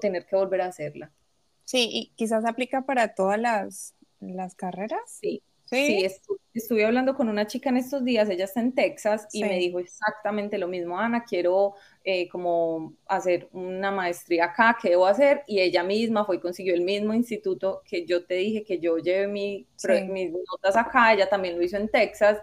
tener 0.00 0.26
que 0.26 0.36
volver 0.36 0.60
a 0.60 0.66
hacerla. 0.66 1.12
Sí, 1.64 1.88
y 1.92 2.12
quizás 2.16 2.44
aplica 2.44 2.82
para 2.82 3.14
todas 3.14 3.38
las, 3.38 3.94
las 4.20 4.54
carreras. 4.54 5.00
Sí, 5.20 5.42
sí, 5.64 6.06
estuve 6.54 6.84
hablando 6.84 7.14
con 7.14 7.28
una 7.28 7.46
chica 7.46 7.68
en 7.68 7.76
estos 7.76 8.04
días, 8.04 8.28
ella 8.30 8.44
está 8.44 8.60
en 8.60 8.74
Texas 8.74 9.28
y 9.32 9.42
me 9.42 9.58
dijo 9.58 9.78
exactamente 9.78 10.56
lo 10.56 10.66
mismo, 10.66 10.98
Ana, 10.98 11.24
quiero 11.24 11.74
eh, 12.04 12.28
como 12.28 12.94
hacer 13.06 13.48
una 13.52 13.90
maestría 13.90 14.46
acá, 14.46 14.78
¿qué 14.80 14.90
debo 14.90 15.06
hacer? 15.06 15.42
Y 15.46 15.60
ella 15.60 15.82
misma 15.82 16.24
fue 16.24 16.36
y 16.36 16.40
consiguió 16.40 16.74
el 16.74 16.82
mismo 16.82 17.12
instituto 17.12 17.82
que 17.84 18.06
yo 18.06 18.24
te 18.24 18.34
dije 18.34 18.64
que 18.64 18.78
yo 18.78 18.96
lleve 18.98 19.26
mi, 19.26 19.66
mis 20.08 20.32
notas 20.32 20.76
acá, 20.76 21.12
ella 21.12 21.28
también 21.28 21.56
lo 21.56 21.62
hizo 21.62 21.76
en 21.76 21.88
Texas 21.88 22.38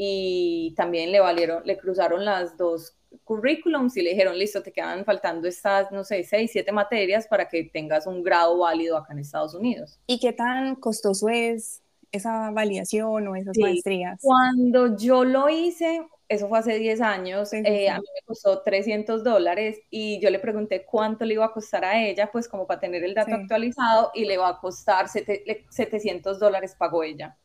y 0.00 0.74
también 0.76 1.10
le 1.10 1.18
valieron, 1.18 1.62
le 1.66 1.76
cruzaron 1.76 2.24
las 2.24 2.56
dos 2.56 2.96
currículums 3.24 3.96
y 3.96 4.02
le 4.02 4.10
dijeron, 4.10 4.38
listo, 4.38 4.62
te 4.62 4.72
quedan 4.72 5.04
faltando 5.04 5.48
estas, 5.48 5.90
no 5.90 6.04
sé, 6.04 6.22
seis, 6.22 6.52
siete 6.52 6.70
materias 6.70 7.26
para 7.26 7.48
que 7.48 7.64
tengas 7.64 8.06
un 8.06 8.22
grado 8.22 8.58
válido 8.58 8.96
acá 8.96 9.12
en 9.12 9.18
Estados 9.18 9.54
Unidos. 9.54 9.98
¿Y 10.06 10.20
qué 10.20 10.32
tan 10.32 10.76
costoso 10.76 11.28
es 11.28 11.82
esa 12.12 12.52
validación 12.52 13.26
o 13.26 13.34
esas 13.34 13.58
maestrías? 13.58 14.20
Cuando 14.22 14.96
yo 14.96 15.24
lo 15.24 15.48
hice, 15.48 16.06
eso 16.28 16.48
fue 16.48 16.60
hace 16.60 16.78
10 16.78 17.00
años, 17.00 17.52
eh, 17.52 17.90
a 17.90 17.98
mí 17.98 18.06
me 18.14 18.24
costó 18.24 18.62
300 18.62 19.24
dólares 19.24 19.80
y 19.90 20.20
yo 20.20 20.30
le 20.30 20.38
pregunté 20.38 20.84
cuánto 20.84 21.24
le 21.24 21.34
iba 21.34 21.46
a 21.46 21.52
costar 21.52 21.84
a 21.84 22.00
ella, 22.00 22.30
pues 22.30 22.48
como 22.48 22.68
para 22.68 22.78
tener 22.78 23.02
el 23.02 23.14
dato 23.14 23.34
actualizado 23.34 24.12
y 24.14 24.26
le 24.26 24.38
va 24.38 24.50
a 24.50 24.60
costar 24.60 25.08
700 25.08 26.38
dólares 26.38 26.76
pagó 26.78 27.02
ella. 27.02 27.36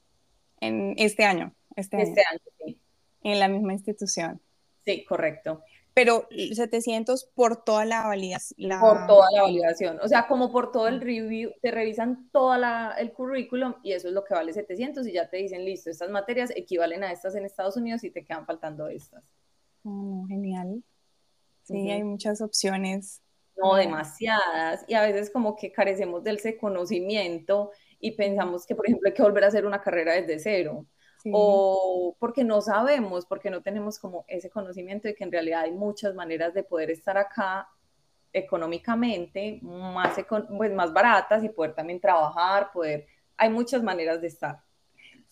En 0.59 0.93
este 0.97 1.25
año. 1.25 1.53
Este, 1.75 2.01
este 2.01 2.23
año, 2.29 2.39
sí. 2.57 2.79
En 3.21 3.39
la 3.39 3.47
misma 3.47 3.73
institución. 3.73 4.41
Sí, 4.85 5.05
correcto. 5.05 5.63
pero 5.93 6.27
700 6.31 7.25
por 7.35 7.63
toda 7.63 7.85
la 7.85 8.07
validación. 8.07 8.79
Por 8.79 9.05
toda 9.05 9.27
la 9.31 9.43
validación, 9.43 9.99
o 10.01 10.07
sea, 10.07 10.27
como 10.27 10.51
por 10.51 10.71
todo 10.71 10.87
el 10.87 10.99
review, 11.01 11.51
te 11.61 11.71
revisan 11.71 12.29
todo 12.31 12.55
el 12.97 13.13
currículum 13.13 13.75
y 13.83 13.91
eso 13.91 14.07
es 14.07 14.13
lo 14.13 14.23
que 14.23 14.33
vale 14.33 14.53
700 14.53 15.05
y 15.07 15.13
ya 15.13 15.29
te 15.29 15.37
dicen, 15.37 15.63
listo, 15.63 15.89
estas 15.89 16.09
materias 16.09 16.51
equivalen 16.55 17.03
a 17.03 17.11
estas 17.11 17.35
en 17.35 17.45
Estados 17.45 17.77
Unidos 17.77 18.03
y 18.03 18.09
te 18.09 18.25
quedan 18.25 18.45
faltando 18.45 18.87
estas. 18.87 19.23
Oh, 19.83 20.25
genial. 20.27 20.83
Sí, 21.63 21.91
hay 21.91 22.03
muchas 22.03 22.41
opciones. 22.41 23.21
No, 23.55 23.75
demasiadas. 23.75 24.83
Y 24.87 24.95
a 24.95 25.03
veces 25.03 25.29
como 25.29 25.55
que 25.55 25.71
carecemos 25.71 26.23
del 26.23 26.37
ese 26.37 26.57
conocimiento 26.57 27.71
y 27.99 28.11
pensamos 28.11 28.65
que, 28.65 28.75
por 28.75 28.87
ejemplo, 28.87 29.07
hay 29.07 29.13
que 29.13 29.21
volver 29.21 29.43
a 29.43 29.47
hacer 29.47 29.65
una 29.65 29.81
carrera 29.81 30.13
desde 30.13 30.39
cero 30.39 30.87
o 31.31 32.15
porque 32.19 32.43
no 32.43 32.61
sabemos, 32.61 33.25
porque 33.25 33.49
no 33.49 33.61
tenemos 33.61 33.97
como 33.99 34.25
ese 34.27 34.49
conocimiento 34.49 35.07
de 35.07 35.15
que 35.15 35.23
en 35.23 35.31
realidad 35.31 35.61
hay 35.61 35.71
muchas 35.71 36.13
maneras 36.15 36.53
de 36.53 36.63
poder 36.63 36.91
estar 36.91 37.17
acá 37.17 37.67
económicamente, 38.33 39.59
más, 39.61 40.17
pues, 40.57 40.73
más 40.73 40.91
baratas 40.91 41.43
y 41.43 41.49
poder 41.49 41.75
también 41.75 41.99
trabajar, 41.99 42.71
poder, 42.73 43.05
hay 43.37 43.49
muchas 43.49 43.83
maneras 43.83 44.19
de 44.21 44.27
estar. 44.27 44.61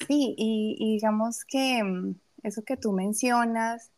Sí, 0.08 0.36
y, 0.38 0.94
digamos 0.94 1.44
que 1.46 1.84
mm, 1.84 2.16
eso 2.44 2.64
que 2.64 2.78
tú 2.78 2.92
mencionas, 2.92 3.92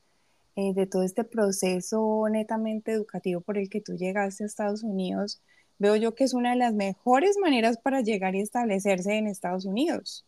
eh, 0.55 0.73
de 0.73 0.85
todo 0.85 1.03
este 1.03 1.23
proceso 1.23 2.27
netamente 2.29 2.91
educativo 2.91 3.41
por 3.41 3.57
el 3.57 3.69
que 3.69 3.81
tú 3.81 3.95
llegaste 3.95 4.43
a 4.43 4.47
Estados 4.47 4.83
Unidos, 4.83 5.41
veo 5.79 5.95
yo 5.95 6.13
que 6.13 6.23
es 6.23 6.33
una 6.33 6.51
de 6.51 6.57
las 6.57 6.73
mejores 6.73 7.37
maneras 7.41 7.79
para 7.79 8.01
llegar 8.01 8.35
y 8.35 8.41
establecerse 8.41 9.15
en 9.15 9.27
Estados 9.27 9.65
Unidos. 9.65 10.25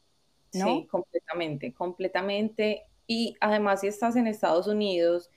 Sí, 0.63 0.87
completamente, 0.89 1.73
completamente. 1.73 2.83
Y 3.07 3.35
además 3.39 3.81
si 3.81 3.87
estás 3.87 4.15
en 4.15 4.27
Estados 4.27 4.67
Unidos 4.67 5.29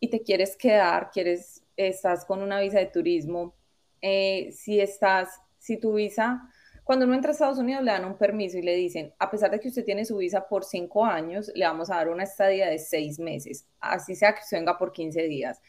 y 0.00 0.08
te 0.08 0.22
quieres 0.22 0.56
quedar, 0.56 1.10
quieres, 1.10 1.62
estás 1.76 2.24
con 2.24 2.42
una 2.42 2.60
visa 2.60 2.78
de 2.78 2.86
turismo, 2.86 3.54
eh, 4.00 4.50
si 4.52 4.80
estás, 4.80 5.40
si 5.58 5.78
tu 5.78 5.94
visa, 5.94 6.48
cuando 6.84 7.04
uno 7.04 7.14
entra 7.14 7.30
a 7.30 7.32
Estados 7.32 7.58
Unidos 7.58 7.84
le 7.84 7.92
dan 7.92 8.04
un 8.04 8.18
permiso 8.18 8.58
y 8.58 8.62
le 8.62 8.74
dicen, 8.74 9.14
a 9.18 9.30
pesar 9.30 9.50
de 9.50 9.60
que 9.60 9.68
usted 9.68 9.84
tiene 9.84 10.04
su 10.04 10.16
visa 10.16 10.48
por 10.48 10.64
cinco 10.64 11.04
años, 11.04 11.50
le 11.54 11.64
vamos 11.64 11.90
a 11.90 11.96
dar 11.96 12.08
una 12.08 12.24
estadía 12.24 12.68
de 12.68 12.78
seis 12.78 13.18
meses, 13.18 13.68
así 13.80 14.16
sea 14.16 14.34
que 14.34 14.40
usted 14.40 14.58
venga 14.58 14.76
por 14.76 14.92
15 14.92 15.22
días. 15.22 15.60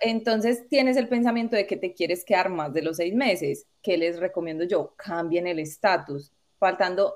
Entonces 0.00 0.66
tienes 0.68 0.96
el 0.96 1.08
pensamiento 1.08 1.56
de 1.56 1.66
que 1.66 1.76
te 1.76 1.92
quieres 1.92 2.24
quedar 2.24 2.48
más 2.48 2.72
de 2.72 2.82
los 2.82 2.96
seis 2.96 3.14
meses. 3.14 3.66
¿Qué 3.82 3.98
les 3.98 4.18
recomiendo 4.18 4.64
yo? 4.64 4.94
Cambien 4.96 5.46
el 5.46 5.58
estatus. 5.58 6.32
Faltando 6.58 7.14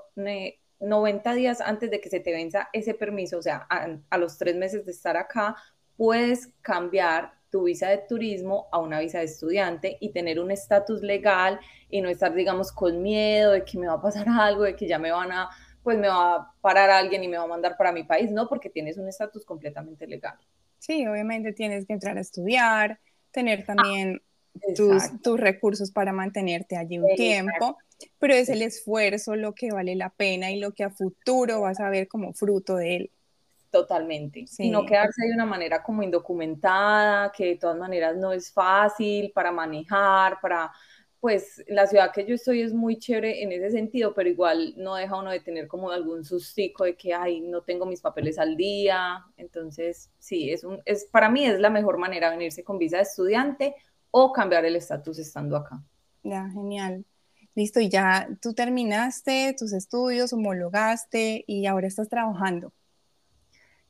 90 0.85 1.35
días 1.35 1.61
antes 1.61 1.91
de 1.91 2.00
que 2.00 2.09
se 2.09 2.21
te 2.21 2.33
venza 2.33 2.69
ese 2.73 2.95
permiso, 2.95 3.38
o 3.38 3.43
sea, 3.43 3.67
a, 3.69 4.19
los 4.19 4.38
tres 4.38 4.57
meses 4.57 4.85
de 4.85 4.93
estar 4.93 5.17
acá, 5.17 5.57
puedes 5.97 6.49
cambiar 6.61 7.33
tu 7.50 7.64
visa 7.64 7.88
de 7.88 7.99
turismo 7.99 8.67
a 8.73 8.81
una 8.81 9.00
visa 9.00 9.19
de 9.19 9.25
estudiante 9.25 9.97
y 10.00 10.11
tener 10.11 10.41
un 10.41 10.50
estatus 10.50 11.03
legal 11.03 11.61
y 11.88 12.00
no 12.00 12.09
estar, 12.09 12.35
digamos, 12.35 12.73
con 12.73 13.00
miedo 13.00 13.53
de 13.53 13.64
que 13.64 13.79
me 13.79 13.87
va 13.87 13.95
a 13.95 14.03
pasar 14.03 14.26
algo, 14.29 14.64
de 14.64 14.76
que 14.76 14.88
ya 14.88 14.99
me 14.99 15.12
van 15.12 15.33
a, 15.33 15.49
pues 15.83 15.99
me 15.99 16.09
va 16.09 16.35
a 16.35 16.53
parar 16.61 16.91
alguien 16.91 17.23
y 17.23 17.29
me 17.29 17.37
va 17.37 17.45
a 17.45 17.49
mandar 17.49 17.76
para 17.76 17.93
mi 17.93 18.05
país, 18.05 18.31
no, 18.31 18.49
porque 18.49 18.71
tienes 18.71 18.99
un 18.99 19.09
estatus 19.09 19.45
completamente 19.45 20.07
legal. 20.07 20.37
Sí, 20.79 21.07
obviamente 21.07 21.53
tienes 21.53 21.87
que 21.87 21.93
entrar 21.93 22.19
a 22.19 22.21
estudiar, 22.21 23.00
tener 23.31 23.64
también 23.64 24.21
tus, 24.76 25.21
tus, 25.23 25.41
recursos 25.41 25.91
para 25.91 26.12
mantenerte 26.12 26.76
allí 26.76 26.99
un 26.99 27.14
tiempo 27.14 27.79
pero 28.18 28.34
es 28.34 28.49
el 28.49 28.62
esfuerzo 28.62 29.37
lo 29.37 29.54
que 29.54 29.73
vale 29.73 29.94
la 29.94 30.11
pena 30.11 30.50
y 30.50 30.61
lo 30.61 30.73
que 30.73 30.84
a 30.84 30.90
futuro 30.90 31.61
vas 31.61 31.80
a 31.80 31.90
ver 31.90 32.08
como 32.08 32.32
fruto 32.32 32.76
de 32.76 32.96
él. 32.96 33.11
Totalmente. 33.70 34.44
Y 34.58 34.70
no 34.70 34.87
quedarse 34.87 35.26
de 35.26 35.32
una 35.32 35.46
manera 35.46 35.82
como 35.82 36.02
indocumentada, 36.02 37.32
que 37.32 37.46
de 37.46 37.56
todas 37.56 37.76
maneras 37.76 38.16
no 38.16 38.32
es 38.32 38.52
fácil 38.52 39.32
para 39.32 39.50
manejar, 39.50 40.40
para, 40.40 40.70
pues 41.18 41.64
la 41.66 41.87
ciudad 41.87 42.12
que 42.12 42.25
yo 42.25 42.34
estoy 42.34 42.61
es 42.61 42.73
muy 42.73 42.99
chévere 42.99 43.42
en 43.42 43.50
ese 43.50 43.70
sentido, 43.70 44.14
pero 44.14 44.28
igual 44.28 44.75
no 44.76 44.94
deja 44.94 45.18
uno 45.18 45.30
de 45.30 45.40
tener 45.40 45.66
como 45.66 45.90
algún 45.90 46.23
sustico 46.23 46.84
de 46.84 46.96
que, 46.96 47.14
ay, 47.14 47.40
no 47.40 47.62
tengo 47.62 47.87
mis 47.87 48.00
papeles 48.00 48.38
al 48.38 48.56
día. 48.56 49.25
Entonces, 49.36 50.10
sí, 50.19 50.50
es 50.50 50.62
un, 50.62 50.80
es, 50.84 51.06
para 51.06 51.28
mí 51.28 51.45
es 51.45 51.58
la 51.58 51.71
mejor 51.71 51.99
manera 51.99 52.30
venirse 52.30 52.62
con 52.62 52.78
visa 52.78 52.99
de 52.99 53.04
estudiante 53.04 53.75
o 54.10 54.32
cambiar 54.32 54.64
el 54.67 54.76
estatus 54.76 55.19
estando 55.19 55.56
acá. 55.56 55.82
Ya, 56.23 56.49
genial. 56.50 57.04
Listo, 57.54 57.80
y 57.80 57.88
ya 57.88 58.28
tú 58.43 58.52
terminaste 58.52 59.54
tus 59.56 59.73
estudios, 59.73 60.32
homologaste 60.32 61.45
y 61.47 61.67
ahora 61.67 61.86
estás 61.86 62.08
trabajando. 62.08 62.73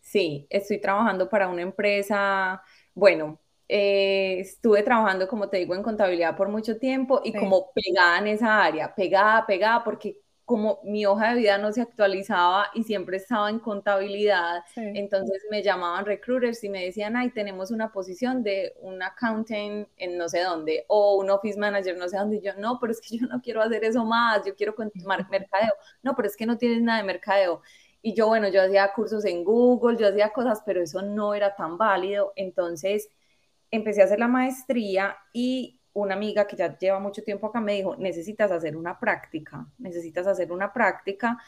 Sí, 0.01 0.47
estoy 0.51 0.81
trabajando 0.81 1.29
para 1.31 1.49
una 1.49 1.63
empresa, 1.63 2.63
bueno, 2.95 3.41
eh, 3.69 4.37
estuve 4.41 4.83
trabajando, 4.83 5.27
como 5.27 5.49
te 5.49 5.57
digo, 5.57 5.75
en 5.75 5.83
contabilidad 5.83 6.37
por 6.37 6.51
mucho 6.51 6.79
tiempo 6.79 7.23
y 7.25 7.33
como 7.33 7.71
pegada 7.73 8.19
en 8.19 8.27
esa 8.27 8.63
área, 8.63 8.95
pegada, 8.95 9.47
pegada, 9.47 9.83
porque 9.83 10.19
como 10.45 10.81
mi 10.85 11.07
hoja 11.07 11.31
de 11.31 11.41
vida 11.41 11.59
no 11.59 11.73
se 11.73 11.81
actualizaba 11.81 12.67
y 12.75 12.85
siempre 12.85 13.17
estaba 13.17 13.49
en 13.49 13.59
contabilidad, 13.59 14.63
entonces 14.77 15.43
me 15.51 15.63
llamaban 15.63 16.05
recruiters 16.05 16.63
y 16.65 16.69
me 16.69 16.85
decían, 16.85 17.17
ay, 17.17 17.31
tenemos 17.31 17.71
una 17.71 17.91
posición 17.93 18.43
de 18.43 18.75
un 18.81 19.03
accountant 19.03 19.89
en 19.97 20.19
no 20.19 20.29
sé 20.29 20.43
dónde, 20.43 20.85
o 20.89 21.17
un 21.17 21.31
office 21.31 21.59
manager 21.59 21.97
no 21.97 22.09
sé 22.09 22.19
dónde, 22.19 22.37
y 22.37 22.41
yo, 22.43 22.53
no, 22.59 22.79
pero 22.79 22.93
es 22.93 23.01
que 23.01 23.19
yo 23.19 23.27
no 23.27 23.41
quiero 23.41 23.63
hacer 23.63 23.85
eso 23.85 24.05
más, 24.05 24.45
yo 24.45 24.55
quiero 24.55 24.75
continuar 24.75 25.27
mercadeo, 25.31 25.73
no, 26.03 26.15
pero 26.15 26.29
es 26.29 26.37
que 26.37 26.47
no 26.47 26.59
tienes 26.59 26.83
nada 26.83 26.99
de 26.99 27.05
mercadeo. 27.05 27.63
Y 28.03 28.13
yo, 28.13 28.27
bueno, 28.27 28.49
yo 28.49 28.61
hacía 28.63 28.93
cursos 28.93 29.25
en 29.25 29.45
Google, 29.45 29.97
yo 29.97 30.09
hacía 30.09 30.29
cosas, 30.31 30.63
pero 30.67 30.83
eso 30.83 31.01
no 31.01 31.33
era 31.33 31.57
tan 31.57 31.79
válido, 31.79 32.35
entonces 32.37 33.09
empecé 33.71 34.03
a 34.03 34.05
hacer 34.05 34.19
la 34.19 34.29
maestría 34.29 35.17
y 35.33 35.81
una 35.95 36.15
amiga 36.15 36.47
que 36.47 36.57
ya 36.57 36.77
lleva 36.77 36.99
mucho 36.99 37.23
tiempo 37.23 37.47
acá 37.47 37.61
me 37.61 37.75
dijo, 37.75 37.97
necesitas 37.97 38.51
hacer 38.51 38.77
una 38.77 38.99
práctica, 38.99 39.67
necesitas 39.79 40.27
hacer 40.27 40.53
una 40.53 40.73
práctica 40.73 41.39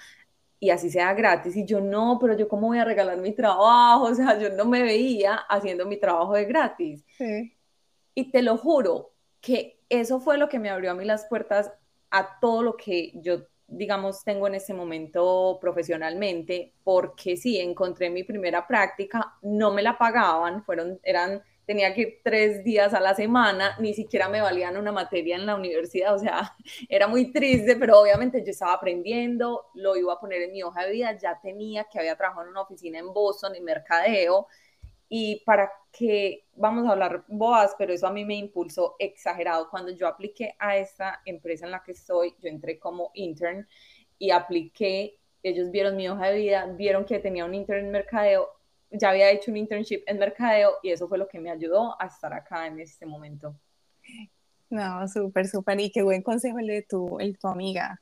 y 0.59 0.71
así 0.71 0.91
sea 0.91 1.13
gratis. 1.15 1.57
Y 1.57 1.65
yo 1.65 1.81
no, 1.81 2.19
pero 2.21 2.37
yo 2.37 2.49
cómo 2.49 2.69
voy 2.69 2.79
a 2.79 2.85
regalar 2.85 3.19
mi 3.19 3.33
trabajo, 3.33 4.05
o 4.05 4.15
sea, 4.15 4.39
yo 4.39 4.51
no 4.51 4.65
me 4.65 4.83
veía 4.83 5.35
haciendo 5.35 5.85
mi 5.85 5.99
trabajo 5.99 6.35
de 6.35 6.45
gratis. 6.47 7.05
Y 8.15 8.31
te 8.31 8.43
lo 8.43 8.57
juro 8.57 9.13
que 9.41 9.81
eso 9.89 10.21
fue 10.21 10.39
lo 10.39 10.49
que 10.49 10.59
me 10.59 10.71
abrió 10.71 10.93
a 10.93 10.95
mí 10.95 11.05
las 11.05 11.27
puertas 11.27 11.73
a 12.11 12.41
todo 12.41 12.63
lo 12.63 12.77
que 12.77 13.13
yo 13.17 13.47
digamos, 13.69 14.23
tengo 14.23 14.47
en 14.47 14.55
este 14.55 14.75
momento 14.75 15.59
profesionalmente, 15.61 16.75
porque 16.85 17.37
sí, 17.37 17.59
encontré 17.59 18.11
mi 18.11 18.23
primera 18.23 18.67
práctica, 18.67 19.35
no 19.43 19.73
me 19.73 19.83
la 19.83 19.99
pagaban, 19.99 20.63
fueron, 20.65 21.01
eran 21.03 21.43
tenía 21.67 21.93
que 21.93 22.01
ir 22.01 22.21
tres 22.23 22.63
días 22.65 22.95
a 22.95 23.01
la 23.01 23.15
semana, 23.15 23.77
ni 23.81 23.93
siquiera 23.93 24.29
me 24.29 24.41
valían 24.41 24.77
una 24.77 24.93
materia 24.93 25.35
en 25.35 25.47
la 25.47 25.57
universidad, 25.57 26.15
o 26.15 26.19
sea, 26.19 26.57
era 26.89 27.09
muy 27.09 27.33
triste, 27.33 27.77
pero 27.77 28.01
obviamente 28.01 28.43
yo 28.45 28.53
estaba 28.53 28.75
aprendiendo, 28.75 29.67
lo 29.75 29.97
iba 29.97 30.15
a 30.15 30.21
poner 30.21 30.43
en 30.43 30.53
mi 30.53 30.63
hoja 30.63 30.85
de 30.85 30.93
vida, 30.93 31.19
ya 31.19 31.39
tenía 31.41 31.85
que 31.85 31.99
había 31.99 32.17
trabajado 32.17 32.47
en 32.47 32.53
una 32.53 32.63
oficina 32.63 32.99
en 33.01 33.13
Boston, 33.13 33.57
en 33.57 33.65
mercadeo, 33.65 34.47
y 35.09 35.43
para 35.45 35.71
que, 35.93 36.47
vamos 36.55 36.87
a 36.87 36.93
hablar 36.93 37.25
boas, 37.29 37.75
pero 37.79 37.93
eso 37.93 38.07
a 38.07 38.13
mí 38.13 38.25
me 38.25 38.35
impulsó 38.35 38.97
exagerado. 38.99 39.71
Cuando 39.71 39.93
yo 39.93 40.09
apliqué 40.09 40.55
a 40.59 40.77
esta 40.77 41.23
empresa 41.25 41.65
en 41.65 41.73
la 41.73 41.83
que 41.83 41.93
estoy, 41.93 42.35
yo 42.41 42.49
entré 42.49 42.79
como 42.79 43.13
intern 43.15 43.69
y 44.19 44.31
apliqué, 44.31 45.19
ellos 45.43 45.71
vieron 45.71 45.97
mi 45.97 46.09
hoja 46.09 46.27
de 46.27 46.39
vida, 46.39 46.67
vieron 46.67 47.05
que 47.05 47.21
tenía 47.21 47.45
un 47.45 47.55
intern 47.55 47.87
en 47.87 47.93
mercadeo 47.93 48.56
ya 48.99 49.11
había 49.11 49.31
hecho 49.31 49.51
un 49.51 49.57
internship 49.57 50.03
en 50.07 50.19
mercadeo 50.19 50.75
y 50.83 50.91
eso 50.91 51.09
fue 51.09 51.19
lo 51.19 51.29
que 51.29 51.39
me 51.39 51.51
ayudó 51.51 52.01
a 52.01 52.07
estar 52.07 52.33
acá 52.33 52.67
en 52.67 52.81
este 52.81 53.07
momento. 53.07 53.55
No, 54.71 55.07
súper, 55.09 55.47
súper. 55.47 55.81
Y 55.81 55.91
qué 55.91 56.03
buen 56.03 56.23
consejo 56.23 56.59
el 56.59 56.67
de 56.67 56.83
tu, 56.83 57.19
el 57.21 57.39
tu 57.39 57.49
amiga. 57.49 58.01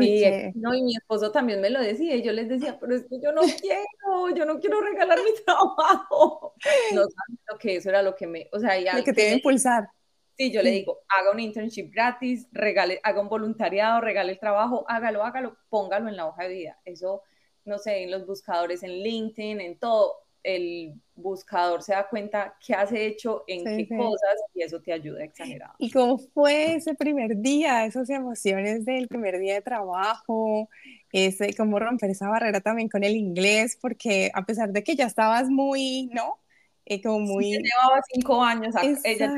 Sí, 0.00 0.24
no, 0.54 0.74
y 0.74 0.82
mi 0.82 0.96
esposo 0.96 1.30
también 1.30 1.60
me 1.60 1.70
lo 1.70 1.80
decía, 1.80 2.16
y 2.16 2.22
yo 2.22 2.32
les 2.32 2.48
decía, 2.48 2.78
pero 2.80 2.96
es 2.96 3.04
que 3.08 3.20
yo 3.20 3.32
no 3.32 3.42
quiero, 3.60 4.34
yo 4.34 4.44
no 4.44 4.58
quiero 4.58 4.80
regalar 4.80 5.18
mi 5.18 5.44
trabajo. 5.44 6.54
No 6.92 7.02
sabes 7.02 7.40
lo 7.48 7.58
que 7.58 7.76
eso 7.76 7.90
era 7.90 8.02
lo 8.02 8.14
que 8.14 8.26
me, 8.26 8.48
o 8.52 8.58
sea, 8.58 8.78
ya. 8.78 8.96
Lo 8.96 9.04
que 9.04 9.12
te 9.12 9.22
debe 9.22 9.34
impulsar. 9.36 9.88
Sí, 10.36 10.50
yo 10.50 10.62
le 10.62 10.70
digo, 10.70 10.98
haga 11.08 11.30
un 11.30 11.38
internship 11.38 11.92
gratis, 11.92 12.48
regale, 12.50 12.98
haga 13.04 13.20
un 13.20 13.28
voluntariado, 13.28 14.00
regale 14.00 14.32
el 14.32 14.40
trabajo, 14.40 14.84
hágalo, 14.88 15.22
hágalo, 15.22 15.56
póngalo 15.68 16.08
en 16.08 16.16
la 16.16 16.26
hoja 16.26 16.42
de 16.42 16.48
vida. 16.48 16.80
Eso 16.84 17.22
no 17.64 17.78
sé, 17.78 18.02
en 18.02 18.10
los 18.10 18.26
buscadores 18.26 18.82
en 18.82 18.90
LinkedIn, 18.90 19.60
en 19.60 19.78
todo, 19.78 20.24
el 20.44 20.92
buscador 21.16 21.82
se 21.82 21.92
da 21.92 22.06
cuenta 22.08 22.54
qué 22.64 22.74
has 22.74 22.92
hecho, 22.92 23.44
en 23.46 23.64
qué 23.64 23.88
cosas, 23.96 24.36
y 24.54 24.62
eso 24.62 24.80
te 24.80 24.92
ayuda 24.92 25.24
exagerado. 25.24 25.72
¿Y 25.78 25.90
cómo 25.90 26.18
fue 26.18 26.74
ese 26.74 26.94
primer 26.94 27.38
día, 27.38 27.86
esas 27.86 28.10
emociones 28.10 28.84
del 28.84 29.08
primer 29.08 29.38
día 29.38 29.54
de 29.54 29.62
trabajo? 29.62 30.68
Ese, 31.10 31.54
cómo 31.54 31.78
romper 31.78 32.10
esa 32.10 32.28
barrera 32.28 32.60
también 32.60 32.88
con 32.88 33.04
el 33.04 33.16
inglés, 33.16 33.78
porque 33.80 34.30
a 34.34 34.44
pesar 34.44 34.70
de 34.70 34.84
que 34.84 34.94
ya 34.94 35.06
estabas 35.06 35.48
muy, 35.48 36.10
¿no? 36.12 36.38
Eh, 36.84 37.00
como 37.00 37.20
muy... 37.20 37.52
ya 37.52 37.60
llevaba 37.60 38.02
cinco 38.12 38.44
años, 38.44 38.74
ella 39.04 39.32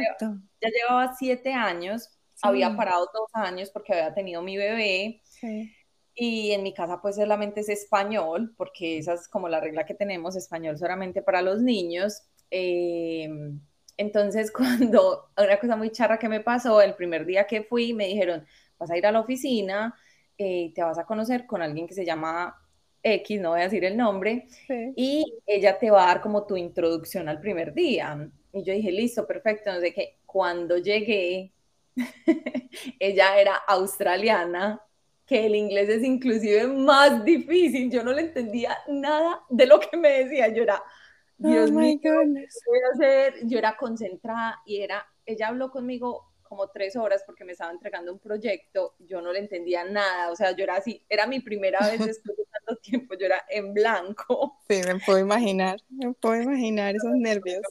ya 0.61 0.69
llevaba 0.69 1.15
siete 1.15 1.53
años, 1.53 2.11
había 2.43 2.75
parado 2.77 3.09
dos 3.15 3.31
años 3.35 3.71
porque 3.71 3.93
había 3.93 4.13
tenido 4.13 4.43
mi 4.43 4.57
bebé. 4.57 5.21
Sí. 5.23 5.73
Y 6.19 6.53
en 6.53 6.63
mi 6.63 6.73
casa 6.73 7.01
pues 7.03 7.17
solamente 7.17 7.61
es 7.61 7.69
español, 7.69 8.55
porque 8.57 8.99
esa 8.99 9.13
es 9.15 9.29
como 9.29 9.49
la 9.49 9.61
regla 9.61 9.85
que 9.85 9.95
tenemos, 9.95 10.35
español 10.35 10.79
solamente 10.79 11.23
para 11.23 11.43
los 11.43 11.61
niños. 11.61 12.23
Em, 12.51 13.61
entonces, 13.99 14.51
cuando 14.91 15.31
una 15.37 15.59
cosa 15.61 15.77
muy 15.77 15.91
charra 15.91 16.19
que 16.19 16.29
me 16.29 16.41
pasó, 16.41 16.81
el 16.81 16.95
primer 16.95 17.27
día 17.27 17.47
que 17.47 17.63
fui, 17.63 17.93
me 17.93 18.07
dijeron, 18.09 18.47
vas 18.79 18.91
a 18.91 18.97
ir 18.97 19.07
a 19.07 19.13
la 19.13 19.21
oficina, 19.21 19.95
eh, 20.39 20.73
te 20.75 20.83
vas 20.83 20.99
a 20.99 21.05
conocer 21.05 21.47
con 21.47 21.63
alguien 21.63 21.87
que 21.87 21.95
se 21.95 22.05
llama 22.05 22.57
X, 23.03 23.41
no 23.41 23.51
voy 23.51 23.61
a 23.61 23.65
decir 23.65 23.85
el 23.85 23.97
nombre, 23.97 24.49
y 24.97 25.25
ella 25.47 25.79
te 25.79 25.91
va 25.91 26.05
a 26.05 26.07
dar 26.09 26.21
como 26.21 26.47
tu 26.47 26.57
introducción 26.57 27.29
al 27.29 27.41
primer 27.41 27.73
día. 27.75 28.29
Y 28.53 28.65
yo 28.65 28.73
dije, 28.73 28.91
listo, 28.91 29.27
perfecto, 29.27 29.73
no 29.73 29.81
sé 29.81 29.93
qué. 29.93 30.19
Cuando 30.27 30.79
llegué, 30.79 31.53
ella 32.99 33.39
era 33.41 33.55
australiana, 33.55 34.83
que 35.27 35.45
el 35.45 35.57
inglés 35.57 35.89
es 35.89 36.05
inclusive 36.05 36.67
más 36.69 37.25
difícil. 37.25 37.91
Yo 37.91 38.03
no 38.05 38.13
le 38.13 38.23
entendía 38.23 38.77
nada 38.89 39.43
de 39.51 39.67
lo 39.67 39.81
que 39.81 39.97
me 39.97 40.25
decía. 40.25 40.49
Yo 40.49 40.63
era, 40.63 40.77
oh 40.77 41.49
Dios 41.49 41.71
mío, 41.71 41.99
¿qué 42.01 42.11
voy 42.13 42.81
a 42.89 42.95
hacer? 42.95 43.47
Yo 43.47 43.59
era 43.59 43.77
concentrada 43.77 44.61
y 44.65 44.81
era, 44.81 45.05
ella 45.25 45.49
habló 45.49 45.71
conmigo 45.71 46.33
como 46.49 46.69
tres 46.69 46.95
horas 46.95 47.23
porque 47.27 47.45
me 47.45 47.53
estaba 47.53 47.73
entregando 47.73 48.13
un 48.13 48.21
proyecto, 48.21 48.95
yo 49.01 49.21
no 49.21 49.33
le 49.33 49.41
entendía 49.41 49.85
nada, 49.85 50.31
o 50.31 50.37
sea, 50.37 50.53
yo 50.53 50.63
era 50.63 50.77
así, 50.77 51.05
era 51.09 51.27
mi 51.27 51.41
primera 51.41 51.81
vez 51.81 51.99
después 52.07 52.37
de 52.37 52.45
tanto 52.45 52.81
tiempo, 52.81 53.15
yo 53.19 53.27
era 53.27 53.45
en 53.49 53.75
blanco. 53.75 54.59
Sí, 54.69 54.81
me 54.87 55.01
puedo 55.01 55.19
imaginar, 55.19 55.81
me 55.89 56.13
puedo 56.15 56.41
imaginar 56.41 56.95
esos 56.95 57.15
nervios. 57.17 57.63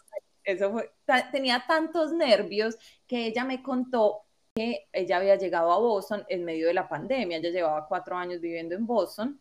Eso 0.44 0.72
fue, 0.72 0.92
tenía 1.32 1.64
tantos 1.68 2.12
nervios 2.12 2.76
que 3.08 3.26
ella 3.26 3.46
me 3.46 3.64
contó 3.64 4.26
que 4.56 4.88
ella 4.94 5.18
había 5.18 5.36
llegado 5.36 5.70
a 5.70 5.80
Boston 5.80 6.24
en 6.30 6.46
medio 6.46 6.68
de 6.68 6.74
la 6.74 6.88
pandemia, 6.88 7.40
ella 7.40 7.50
llevaba 7.50 7.86
cuatro 7.90 8.16
años 8.16 8.40
viviendo 8.40 8.74
en 8.74 8.88
Boston 8.88 9.38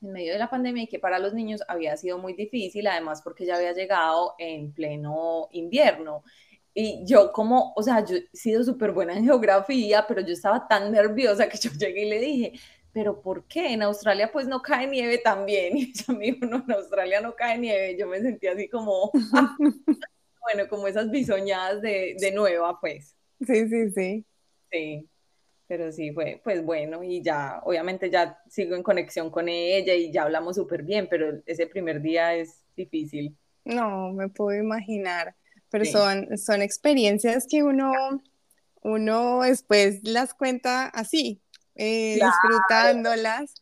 en 0.00 0.12
medio 0.12 0.32
de 0.32 0.38
la 0.38 0.48
pandemia 0.48 0.84
y 0.84 0.86
que 0.86 0.98
para 0.98 1.18
los 1.18 1.34
niños 1.34 1.62
había 1.68 1.94
sido 1.98 2.16
muy 2.16 2.32
difícil, 2.32 2.86
además 2.86 3.20
porque 3.20 3.44
ella 3.44 3.56
había 3.56 3.74
llegado 3.74 4.34
en 4.38 4.72
pleno 4.72 5.48
invierno. 5.52 6.24
Y 6.72 7.04
yo 7.04 7.32
como, 7.32 7.74
o 7.76 7.82
sea, 7.82 8.02
yo 8.02 8.16
he 8.16 8.28
sido 8.32 8.64
súper 8.64 8.92
buena 8.92 9.14
en 9.14 9.24
geografía, 9.24 10.06
pero 10.08 10.22
yo 10.22 10.32
estaba 10.32 10.66
tan 10.66 10.90
nerviosa 10.90 11.50
que 11.50 11.58
yo 11.58 11.70
llegué 11.72 12.06
y 12.06 12.08
le 12.08 12.18
dije, 12.18 12.52
pero 12.94 13.20
¿por 13.20 13.46
qué? 13.46 13.74
En 13.74 13.82
Australia 13.82 14.30
pues 14.32 14.46
no 14.48 14.62
cae 14.62 14.86
nieve 14.86 15.18
también. 15.18 15.76
Y 15.76 15.90
ella 15.90 16.14
me 16.14 16.24
dijo, 16.24 16.46
no, 16.46 16.64
en 16.66 16.72
Australia 16.72 17.20
no 17.20 17.34
cae 17.34 17.58
nieve. 17.58 17.96
Yo 17.98 18.06
me 18.06 18.20
sentí 18.20 18.46
así 18.46 18.70
como, 18.70 19.10
bueno, 20.40 20.68
como 20.70 20.86
esas 20.88 21.10
bisoñadas 21.10 21.82
de, 21.82 22.16
de 22.18 22.32
nueva, 22.32 22.80
pues. 22.80 23.14
Sí, 23.40 23.68
sí, 23.68 23.90
sí. 23.90 24.26
Sí, 24.76 25.08
pero 25.66 25.90
sí 25.90 26.12
fue, 26.12 26.40
pues 26.44 26.64
bueno, 26.64 27.02
y 27.02 27.22
ya, 27.22 27.60
obviamente 27.64 28.10
ya 28.10 28.38
sigo 28.48 28.76
en 28.76 28.82
conexión 28.82 29.30
con 29.30 29.48
ella 29.48 29.94
y 29.94 30.12
ya 30.12 30.22
hablamos 30.22 30.56
súper 30.56 30.82
bien, 30.82 31.08
pero 31.10 31.40
ese 31.46 31.66
primer 31.66 32.00
día 32.00 32.34
es 32.34 32.62
difícil. 32.76 33.36
No, 33.64 34.12
me 34.12 34.28
puedo 34.28 34.56
imaginar, 34.56 35.34
pero 35.70 35.84
son, 35.84 36.38
son 36.38 36.62
experiencias 36.62 37.46
que 37.50 37.64
uno, 37.64 37.90
uno 38.82 39.42
después 39.42 40.00
las 40.04 40.34
cuenta 40.34 40.86
así, 40.86 41.42
eh, 41.74 42.20
disfrutándolas 42.22 43.54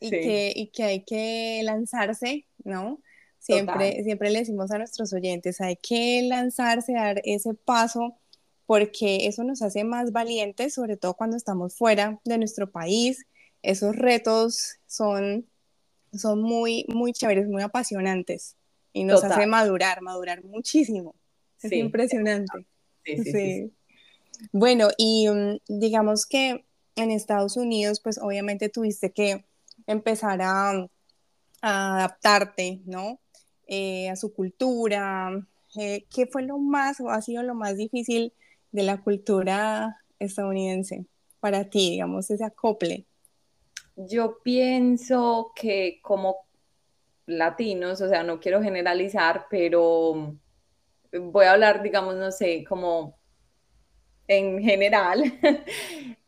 y, 0.00 0.10
que, 0.10 0.52
y 0.54 0.66
que 0.68 0.82
hay 0.82 1.04
que 1.04 1.62
lanzarse, 1.64 2.46
¿no? 2.64 3.00
Siempre, 3.38 4.02
siempre 4.04 4.30
le 4.30 4.40
decimos 4.40 4.70
a 4.72 4.78
nuestros 4.78 5.14
oyentes, 5.14 5.60
hay 5.62 5.76
que 5.76 6.22
lanzarse, 6.24 6.92
dar 6.92 7.22
ese 7.24 7.54
paso, 7.54 8.18
porque 8.68 9.26
eso 9.26 9.44
nos 9.44 9.62
hace 9.62 9.82
más 9.82 10.12
valientes, 10.12 10.74
sobre 10.74 10.98
todo 10.98 11.14
cuando 11.14 11.38
estamos 11.38 11.74
fuera 11.74 12.20
de 12.26 12.36
nuestro 12.36 12.70
país. 12.70 13.24
Esos 13.62 13.96
retos 13.96 14.74
son, 14.86 15.46
son 16.12 16.42
muy, 16.42 16.84
muy 16.86 17.14
chéveres, 17.14 17.48
muy 17.48 17.62
apasionantes 17.62 18.56
y 18.92 19.04
nos 19.04 19.24
hace 19.24 19.46
madurar, 19.46 20.02
madurar 20.02 20.44
muchísimo. 20.44 21.14
Es 21.62 21.72
impresionante. 21.72 22.66
Sí, 23.06 23.24
sí, 23.24 23.72
Bueno, 24.52 24.88
y 24.98 25.30
mm, 25.30 25.60
digamos 25.66 26.26
que 26.26 26.66
en 26.94 27.10
Estados 27.10 27.56
Unidos, 27.56 28.00
pues 28.00 28.18
obviamente 28.18 28.68
tuviste 28.68 29.12
que 29.12 29.46
empezar 29.86 30.42
a, 30.42 30.86
adaptarte, 31.62 32.82
¿no? 32.84 33.18
Eh, 33.66 34.10
a 34.10 34.16
su 34.16 34.34
cultura. 34.34 35.30
Eh, 35.78 36.04
¿Qué 36.14 36.26
fue 36.26 36.42
lo 36.42 36.58
más 36.58 37.00
o 37.00 37.08
ha 37.08 37.22
sido 37.22 37.42
lo 37.42 37.54
más 37.54 37.78
difícil 37.78 38.34
de 38.72 38.82
la 38.82 38.98
cultura 38.98 40.02
estadounidense 40.18 41.06
para 41.40 41.68
ti, 41.68 41.90
digamos, 41.90 42.30
ese 42.30 42.44
acople? 42.44 43.06
Yo 43.96 44.38
pienso 44.42 45.52
que 45.54 46.00
como 46.02 46.36
latinos, 47.26 48.00
o 48.00 48.08
sea, 48.08 48.22
no 48.22 48.40
quiero 48.40 48.62
generalizar, 48.62 49.46
pero 49.50 50.36
voy 51.12 51.46
a 51.46 51.52
hablar, 51.52 51.82
digamos, 51.82 52.16
no 52.16 52.30
sé, 52.30 52.64
como 52.64 53.17
en 54.28 54.62
general, 54.62 55.22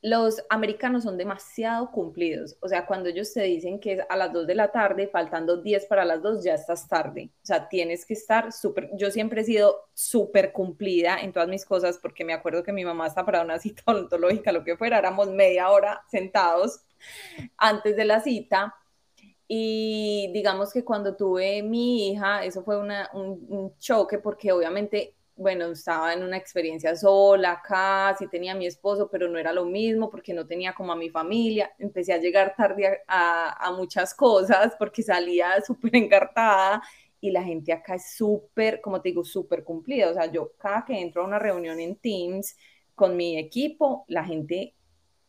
los 0.03 0.43
americanos 0.49 1.05
son 1.05 1.19
demasiado 1.19 1.91
cumplidos. 1.91 2.57
O 2.61 2.69
sea, 2.69 2.87
cuando 2.87 3.11
ellos 3.11 3.33
te 3.33 3.43
dicen 3.43 3.79
que 3.79 3.93
es 3.93 4.01
a 4.09 4.17
las 4.17 4.33
2 4.33 4.47
de 4.47 4.55
la 4.55 4.73
tarde, 4.73 5.07
faltando 5.07 5.59
10 5.59 5.85
para 5.85 6.07
las 6.07 6.23
2, 6.23 6.43
ya 6.43 6.55
estás 6.55 6.89
tarde. 6.89 7.31
O 7.43 7.47
sea, 7.47 7.69
tienes 7.69 8.07
que 8.07 8.15
estar 8.15 8.53
súper, 8.53 8.91
yo 8.95 9.11
siempre 9.11 9.43
he 9.43 9.45
sido 9.45 9.91
súper 9.93 10.53
cumplida 10.53 11.21
en 11.21 11.33
todas 11.33 11.49
mis 11.49 11.67
cosas, 11.67 11.99
porque 11.99 12.25
me 12.25 12.33
acuerdo 12.33 12.63
que 12.63 12.73
mi 12.73 12.87
mamá 12.87 13.07
está 13.07 13.25
para 13.25 13.43
una 13.43 13.59
cita 13.59 13.83
odontológica, 13.87 14.51
lo 14.51 14.65
que 14.65 14.79
fuera, 14.79 14.99
éramos 14.99 15.29
media 15.31 15.69
hora 15.71 16.03
sentados 16.11 16.81
antes 17.59 17.97
de 17.97 18.05
la 18.07 18.21
cita. 18.21 18.75
Y 19.47 20.31
digamos 20.33 20.73
que 20.73 20.85
cuando 20.85 21.17
tuve 21.17 21.63
mi 21.63 22.13
hija, 22.13 22.45
eso 22.45 22.63
fue 22.63 22.79
un, 22.79 22.91
un 23.13 23.77
choque, 23.79 24.19
porque 24.19 24.53
obviamente 24.53 25.17
bueno, 25.40 25.72
estaba 25.72 26.12
en 26.12 26.22
una 26.22 26.37
experiencia 26.37 26.94
sola 26.94 27.53
acá, 27.53 28.14
sí 28.18 28.29
tenía 28.29 28.53
a 28.53 28.55
mi 28.55 28.66
esposo, 28.66 29.09
pero 29.11 29.26
no 29.26 29.38
era 29.38 29.55
lo 29.55 29.64
mismo 29.64 30.11
porque 30.11 30.35
no 30.35 30.46
tenía 30.46 30.74
como 30.74 30.92
a 30.92 30.96
mi 30.96 31.09
familia. 31.09 31.72
Empecé 31.79 32.12
a 32.12 32.18
llegar 32.18 32.55
tarde 32.55 33.00
a, 33.09 33.72
muchas 33.74 34.12
cosas 34.14 34.74
porque 34.79 35.03
salía 35.03 35.59
súper 35.66 35.96
encartada 35.96 36.83
y 37.22 37.31
la 37.31 37.42
gente 37.42 37.72
acá 37.72 37.94
es 37.94 38.14
súper, 38.16 38.83
como 38.83 39.00
te 39.00 39.09
digo, 39.09 39.24
súper 39.24 39.64
cumplida. 39.64 40.11
O 40.11 40.14
sea, 40.14 40.26
yo 40.31 40.53
cada 40.59 40.85
que 40.85 41.00
entro 41.00 41.22
a 41.22 41.26
una 41.26 41.38
reunión 41.38 41.81
en 41.81 41.96
Teams 41.96 42.55
con 42.94 43.16
mi 43.16 43.38
equipo, 43.38 44.05
la 44.09 44.24
gente 44.24 44.74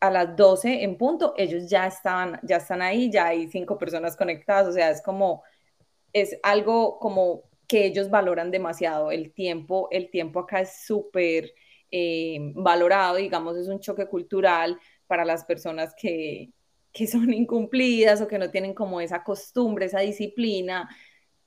a 0.02 0.12
las 0.12 0.36
12 0.36 0.84
en 0.84 0.98
punto, 0.98 1.34
ellos 1.38 1.70
ya 1.70 1.88
están, 1.88 2.38
ya 2.44 2.58
están 2.58 2.82
ahí, 2.82 3.10
ya 3.10 3.28
hay 3.28 3.50
cinco 3.50 3.78
personas 3.78 4.18
conectadas, 4.18 4.68
o 4.68 4.74
sea, 4.74 4.90
es 4.90 5.02
como, 5.02 5.44
es 6.12 6.38
algo 6.44 7.00
como 7.00 7.51
que 7.72 7.86
ellos 7.86 8.10
valoran 8.10 8.52
demasiado 8.52 9.12
el 9.12 9.32
tiempo. 9.32 9.88
El 9.92 10.10
tiempo 10.12 10.42
acá 10.42 10.60
es 10.60 10.84
súper 10.86 11.54
eh, 11.90 12.38
valorado, 12.54 13.16
digamos, 13.16 13.56
es 13.56 13.70
un 13.70 13.80
choque 13.80 14.08
cultural 14.08 14.78
para 15.08 15.24
las 15.24 15.46
personas 15.46 15.96
que, 15.96 16.52
que 16.92 17.08
son 17.08 17.34
incumplidas 17.34 18.20
o 18.20 18.28
que 18.28 18.38
no 18.38 18.52
tienen 18.52 18.74
como 18.74 19.00
esa 19.00 19.24
costumbre, 19.24 19.86
esa 19.86 20.02
disciplina, 20.02 20.90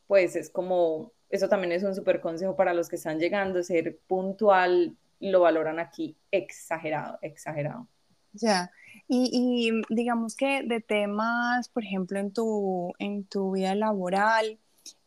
pues 0.07 0.35
es 0.35 0.49
como, 0.49 1.13
eso 1.29 1.51
también 1.51 1.73
es 1.73 1.83
un 1.83 1.95
súper 1.95 2.23
consejo 2.23 2.57
para 2.57 2.73
los 2.73 2.89
que 2.89 2.97
están 2.97 3.19
llegando, 3.19 3.63
ser 3.63 3.99
puntual, 4.07 4.97
lo 5.21 5.41
valoran 5.41 5.79
aquí 5.79 6.17
exagerado, 6.31 7.19
exagerado. 7.21 7.87
Ya, 8.33 8.71
y, 9.09 9.29
y, 9.31 9.95
digamos 9.95 10.37
que 10.37 10.63
de 10.63 10.81
temas, 10.81 11.69
por 11.69 11.85
ejemplo, 11.85 12.19
en 12.19 12.33
tu, 12.33 12.95
en 12.99 13.25
tu 13.25 13.53
vida 13.53 13.75
laboral, 13.75 14.59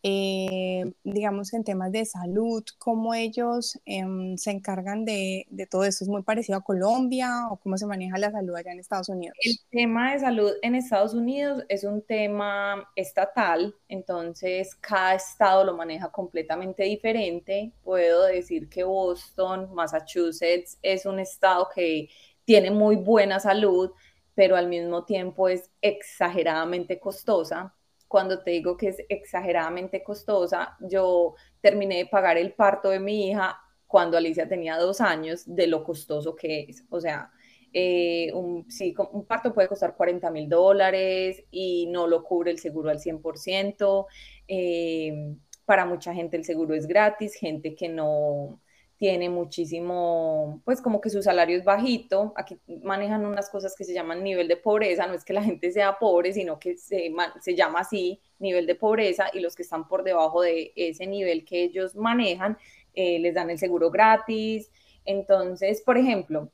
eh, 0.09 0.89
digamos, 1.03 1.53
en 1.53 1.65
temas 1.65 1.91
de 1.91 2.05
salud, 2.05 2.63
cómo 2.77 3.13
ellos 3.13 3.77
em, 3.83 4.37
se 4.37 4.51
encargan 4.51 5.03
de, 5.03 5.45
todo 5.69 5.83
eso. 5.83 6.05
¿Es 6.05 6.09
muy 6.09 6.23
parecido 6.23 6.57
a 6.57 6.63
Colombia 6.63 7.47
o 7.51 7.57
cómo 7.57 7.77
se 7.77 7.85
maneja 7.85 8.17
la 8.17 8.31
salud 8.31 8.55
allá 8.55 8.71
en 8.71 8.79
Estados 8.79 9.09
Unidos? 9.09 9.35
El 9.41 9.57
tema 9.69 10.13
de 10.13 10.19
salud 10.19 10.51
en 10.61 10.75
Estados 10.75 11.13
Unidos 11.13 11.65
es 11.67 11.83
un 11.83 12.01
tema 12.03 12.89
estatal, 12.95 13.75
entonces 13.89 14.75
cada 14.75 15.15
estado 15.15 15.65
lo 15.65 15.75
maneja 15.75 16.09
completamente 16.09 16.83
diferente. 16.83 17.73
Puedo 17.83 18.27
decir 18.27 18.69
que 18.69 18.85
Boston, 18.85 19.73
Massachusetts, 19.73 20.77
es 20.83 21.05
un 21.05 21.19
estado 21.19 21.67
que 21.75 22.07
tiene 22.45 22.71
muy 22.71 22.95
buena 22.95 23.41
salud, 23.41 23.91
pero 24.35 24.55
al 24.55 24.69
mismo 24.69 25.03
tiempo 25.03 25.49
es 25.49 25.69
exageradamente 25.81 26.97
costosa 26.97 27.76
cuando 28.07 28.43
te 28.43 28.51
digo 28.51 28.77
que 28.77 28.89
es 28.89 28.97
exageradamente 29.09 30.03
costosa, 30.03 30.77
yo 30.79 31.35
terminé 31.61 31.97
de 31.97 32.05
pagar 32.05 32.37
el 32.37 32.53
parto 32.53 32.89
de 32.89 32.99
mi 32.99 33.29
hija 33.29 33.59
cuando 33.85 34.17
Alicia 34.17 34.47
tenía 34.47 34.77
dos 34.77 35.01
años, 35.01 35.43
de 35.45 35.67
lo 35.67 35.83
costoso 35.83 36.35
que 36.35 36.61
es. 36.69 36.83
O 36.89 36.99
sea, 36.99 37.31
eh, 37.73 38.31
un, 38.33 38.65
un 39.11 39.25
parto 39.25 39.53
puede 39.53 39.67
costar 39.67 39.95
40 39.95 40.31
mil 40.31 40.49
dólares 40.49 41.43
y 41.51 41.87
no 41.87 42.07
lo 42.07 42.23
cubre 42.23 42.51
el 42.51 42.59
seguro 42.59 42.89
al 42.89 42.99
100%. 42.99 44.07
Eh, 44.47 45.35
para 45.65 45.85
mucha 45.85 46.13
gente 46.13 46.37
el 46.37 46.45
seguro 46.45 46.75
es 46.75 46.87
gratis, 46.87 47.35
gente 47.35 47.75
que 47.75 47.89
no, 47.89 48.61
tiene 48.97 49.29
muchísimo, 49.29 50.61
pues 50.65 50.81
como 50.81 50.99
que 51.01 51.09
su 51.09 51.21
salario 51.21 51.55
es 51.55 51.63
bajito, 51.63 52.33
aquí 52.35 52.57
manejan 52.83 53.25
unas 53.25 53.49
cosas 53.49 53.75
que 53.75 53.83
se 53.83 53.93
llaman 53.93 54.23
nivel 54.23 54.47
de 54.47 54.57
pobreza, 54.57 55.05
no 55.05 55.13
es 55.13 55.23
que 55.23 55.33
la 55.33 55.43
gente 55.43 55.71
sea 55.71 55.99
pobre, 55.99 56.33
sino 56.33 56.59
que 56.59 56.77
se, 56.77 57.13
se 57.41 57.55
llama 57.55 57.81
así 57.81 58.19
nivel 58.39 58.65
de 58.65 58.75
pobreza 58.75 59.27
y 59.33 59.39
los 59.39 59.55
que 59.55 59.63
están 59.63 59.87
por 59.87 60.03
debajo 60.03 60.41
de 60.41 60.73
ese 60.75 61.05
nivel 61.05 61.45
que 61.45 61.63
ellos 61.63 61.95
manejan 61.95 62.57
eh, 62.93 63.19
les 63.19 63.35
dan 63.35 63.51
el 63.51 63.59
seguro 63.59 63.91
gratis. 63.91 64.71
Entonces, 65.05 65.81
por 65.81 65.97
ejemplo, 65.99 66.51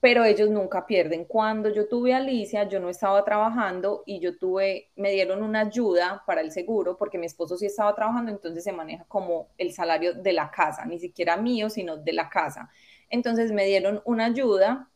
pero 0.00 0.24
ellos 0.24 0.50
nunca 0.50 0.86
pierden. 0.86 1.24
Cuando 1.24 1.68
yo 1.70 1.88
tuve 1.88 2.14
a 2.14 2.18
Alicia, 2.18 2.68
yo 2.68 2.80
no 2.80 2.88
estaba 2.88 3.24
trabajando 3.24 4.02
y 4.06 4.20
yo 4.20 4.36
tuve, 4.38 4.90
me 4.96 5.10
dieron 5.10 5.42
una 5.42 5.60
ayuda 5.60 6.22
para 6.26 6.42
el 6.42 6.52
seguro 6.52 6.96
porque 6.96 7.18
mi 7.18 7.26
esposo 7.26 7.56
sí 7.56 7.66
estaba 7.66 7.94
trabajando, 7.94 8.30
entonces 8.30 8.64
se 8.64 8.72
maneja 8.72 9.04
como 9.08 9.48
el 9.58 9.72
salario 9.72 10.14
de 10.14 10.32
la 10.32 10.50
casa, 10.50 10.84
ni 10.84 10.98
siquiera 10.98 11.36
mío, 11.36 11.70
sino 11.70 11.96
de 11.96 12.12
la 12.12 12.28
casa. 12.28 12.70
Entonces 13.10 13.52
me 13.52 13.64
dieron 13.64 14.02
una 14.04 14.26
ayuda 14.26 14.90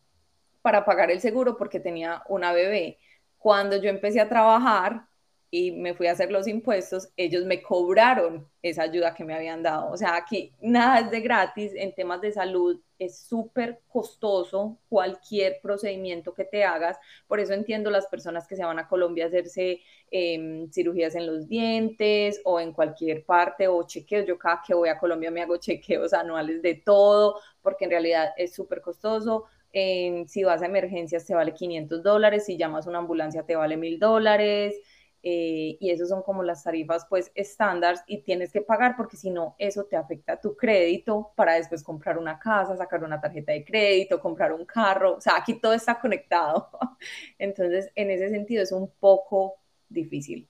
para 0.63 0.85
pagar 0.85 1.11
el 1.11 1.21
seguro 1.21 1.57
porque 1.57 1.81
tenía 1.81 2.23
una 2.29 2.53
bebé. 2.53 2.99
Cuando 3.39 3.77
yo 3.77 3.89
empecé 3.89 4.21
a 4.21 4.29
trabajar, 4.29 5.07
y 5.53 5.73
me 5.73 5.95
fui 5.95 6.07
a 6.07 6.13
hacer 6.13 6.31
los 6.31 6.47
impuestos, 6.47 7.09
ellos 7.17 7.45
me 7.45 7.61
cobraron 7.61 8.47
esa 8.63 8.83
ayuda 8.85 9.15
que 9.15 9.25
me 9.25 9.35
habían 9.35 9.63
dado. 9.63 9.91
O 9.91 9.97
sea, 9.97 10.15
aquí 10.17 10.53
nada 10.61 11.01
es 11.01 11.11
de 11.11 11.21
gratis 11.21 11.73
en 11.75 11.93
temas 11.95 12.21
de 12.21 12.31
salud, 12.31 12.81
es 13.01 13.19
súper 13.19 13.81
costoso 13.89 14.79
cualquier 14.89 15.61
procedimiento 15.61 16.35
que 16.35 16.45
te 16.45 16.65
hagas. 16.65 16.99
Por 17.27 17.41
eso 17.41 17.53
entiendo 17.55 17.91
las 17.91 18.07
personas 18.07 18.47
que 18.47 18.55
se 18.57 18.65
van 18.65 18.79
a 18.79 18.87
Colombia 18.89 19.25
a 19.25 19.29
hacerse 19.29 19.81
em, 20.11 20.71
cirugías 20.71 21.15
en 21.17 21.27
los 21.27 21.49
dientes 21.49 22.41
o 22.45 22.61
en 22.61 22.73
cualquier 22.73 23.25
parte 23.25 23.67
o 23.69 23.83
chequeos. 23.87 24.27
Yo 24.27 24.39
cada 24.39 24.63
que 24.65 24.75
voy 24.75 24.89
a 24.89 24.99
Colombia 24.99 25.31
me 25.31 25.43
hago 25.43 25.57
chequeos 25.59 26.13
anuales 26.13 26.63
de 26.63 26.75
todo 26.75 27.41
porque 27.63 27.85
en 27.87 27.91
realidad 27.91 28.31
es 28.37 28.55
súper 28.55 28.81
costoso. 28.81 29.47
si 29.73 30.45
vas 30.45 30.63
a 30.63 30.67
emergencias 30.67 31.27
te 31.27 31.35
vale 31.35 31.55
500 31.55 32.03
dólares, 32.03 32.45
si 32.47 32.57
llamas 32.57 32.87
a 32.87 32.91
una 32.91 32.99
ambulancia 32.99 33.45
te 33.45 33.57
vale 33.57 33.77
1000 33.77 33.99
dólares. 33.99 34.77
Eh, 35.23 35.77
y 35.79 35.91
esos 35.91 36.09
son 36.09 36.23
como 36.23 36.43
las 36.43 36.65
tarifas 36.65 37.05
pues 37.07 37.31
estándar 37.35 37.97
y 38.07 38.23
tienes 38.23 38.51
que 38.53 38.63
pagar 38.63 38.97
porque 38.97 39.19
si 39.19 39.29
no 39.29 39.55
eso 39.59 39.85
te 39.85 39.97
afecta 39.97 40.33
a 40.33 40.41
tu 40.41 40.57
crédito 40.57 41.33
para 41.37 41.55
después 41.55 41.83
comprar 41.83 42.17
una 42.17 42.39
casa, 42.39 42.75
sacar 42.75 43.05
una 43.05 43.21
tarjeta 43.21 43.53
de 43.53 43.63
crédito, 43.63 44.19
comprar 44.19 44.55
un 44.55 44.65
carro, 44.65 45.17
o 45.17 45.21
sea, 45.21 45.37
aquí 45.37 45.61
todo 45.61 45.75
está 45.75 46.01
conectado. 46.01 46.71
Entonces, 47.39 47.91
en 47.95 48.11
ese 48.11 48.31
sentido 48.31 48.63
es 48.63 48.73
un 48.73 48.91
poco 48.99 49.57
difícil. 49.91 50.49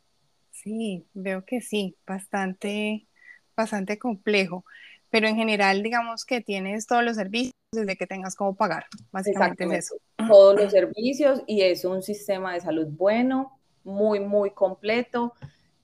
Sí, 0.53 1.05
veo 1.15 1.45
que 1.45 1.61
sí, 1.61 1.97
bastante, 2.07 3.09
bastante 3.57 3.99
complejo, 3.99 4.65
pero 5.09 5.27
en 5.27 5.35
general 5.35 5.83
digamos 5.83 6.25
que 6.25 6.43
tienes 6.43 6.87
todos 6.87 7.03
los 7.03 7.17
servicios 7.17 7.55
desde 7.73 7.97
que 7.97 8.07
tengas 8.07 8.37
cómo 8.37 8.55
pagar, 8.55 8.85
básicamente 9.11 9.65
es 9.65 9.87
eso. 9.87 9.97
Todos 10.29 10.61
los 10.61 10.71
servicios 10.71 11.43
y 11.47 11.63
es 11.63 11.85
un 11.85 12.03
sistema 12.03 12.55
de 12.55 12.61
salud 12.61 12.87
bueno, 12.89 13.60
muy, 13.85 14.21
muy 14.21 14.51
completo, 14.51 15.35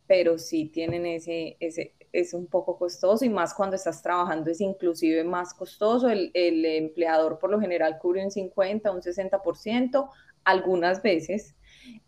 pero 0.07 0.39
sí 0.39 0.67
tienen 0.67 1.07
ese, 1.07 1.57
ese, 1.61 1.95
es 2.13 2.33
un 2.33 2.47
poco 2.47 2.79
costoso 2.79 3.25
y 3.25 3.29
más 3.29 3.53
cuando 3.53 3.77
estás 3.77 4.03
trabajando 4.03 4.51
es 4.51 4.61
inclusive 4.61 5.25
más 5.25 5.53
costoso. 5.53 6.09
El, 6.09 6.31
el 6.35 6.65
empleador 6.65 7.39
por 7.39 7.51
lo 7.51 7.61
general 7.61 7.99
cubre 7.99 8.25
un 8.25 8.31
50, 8.31 8.91
un 8.91 9.03
60% 9.03 10.11
algunas 10.45 11.03
veces 11.03 11.55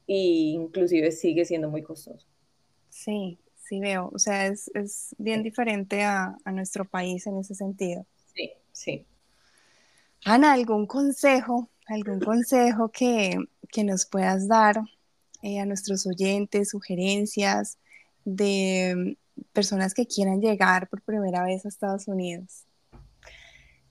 e 0.07 0.17
inclusive 0.55 1.11
sigue 1.11 1.45
siendo 1.45 1.69
muy 1.69 1.83
costoso. 1.83 2.27
Sí, 2.89 3.39
sí 3.55 3.81
veo. 3.81 4.11
O 4.15 4.19
sea, 4.19 4.47
es, 4.47 4.71
es 4.75 5.15
bien 5.19 5.43
diferente 5.43 6.03
a, 6.03 6.37
a, 6.45 6.53
nuestro 6.53 6.85
país 6.85 7.27
en 7.27 7.39
ese 7.39 7.55
sentido. 7.55 8.07
Sí, 8.35 8.53
sí. 8.73 9.07
Ana, 10.25 10.53
¿algún 10.53 10.87
consejo, 10.87 11.69
algún 11.87 12.21
consejo 12.21 12.89
que, 12.89 13.37
que 13.71 13.85
nos 13.85 14.07
puedas 14.07 14.49
dar 14.49 14.81
eh, 15.43 15.61
a 15.61 15.67
nuestros 15.67 16.07
oyentes, 16.07 16.71
sugerencias 16.71 17.79
de 18.25 18.95
mm, 18.97 19.43
personas 19.53 19.95
que 19.95 20.07
quieran 20.07 20.41
llegar 20.41 20.89
por 20.89 21.03
primera 21.03 21.45
vez 21.45 21.65
a 21.65 21.69
Estados 21.69 22.09
Unidos? 22.09 22.65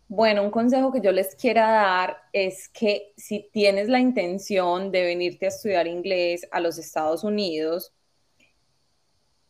Bueno, 0.10 0.44
un 0.44 0.52
consejo 0.52 0.92
que 0.92 1.02
yo 1.02 1.12
les 1.12 1.36
quiera 1.36 1.70
dar 1.70 2.18
es 2.32 2.70
que 2.70 3.12
si 3.18 3.50
tienes 3.52 3.90
la 3.90 4.00
intención 4.00 4.90
de 4.90 5.04
venirte 5.04 5.46
a 5.46 5.50
estudiar 5.50 5.86
inglés 5.86 6.48
a 6.52 6.62
los 6.62 6.78
Estados 6.78 7.26
Unidos 7.26 7.94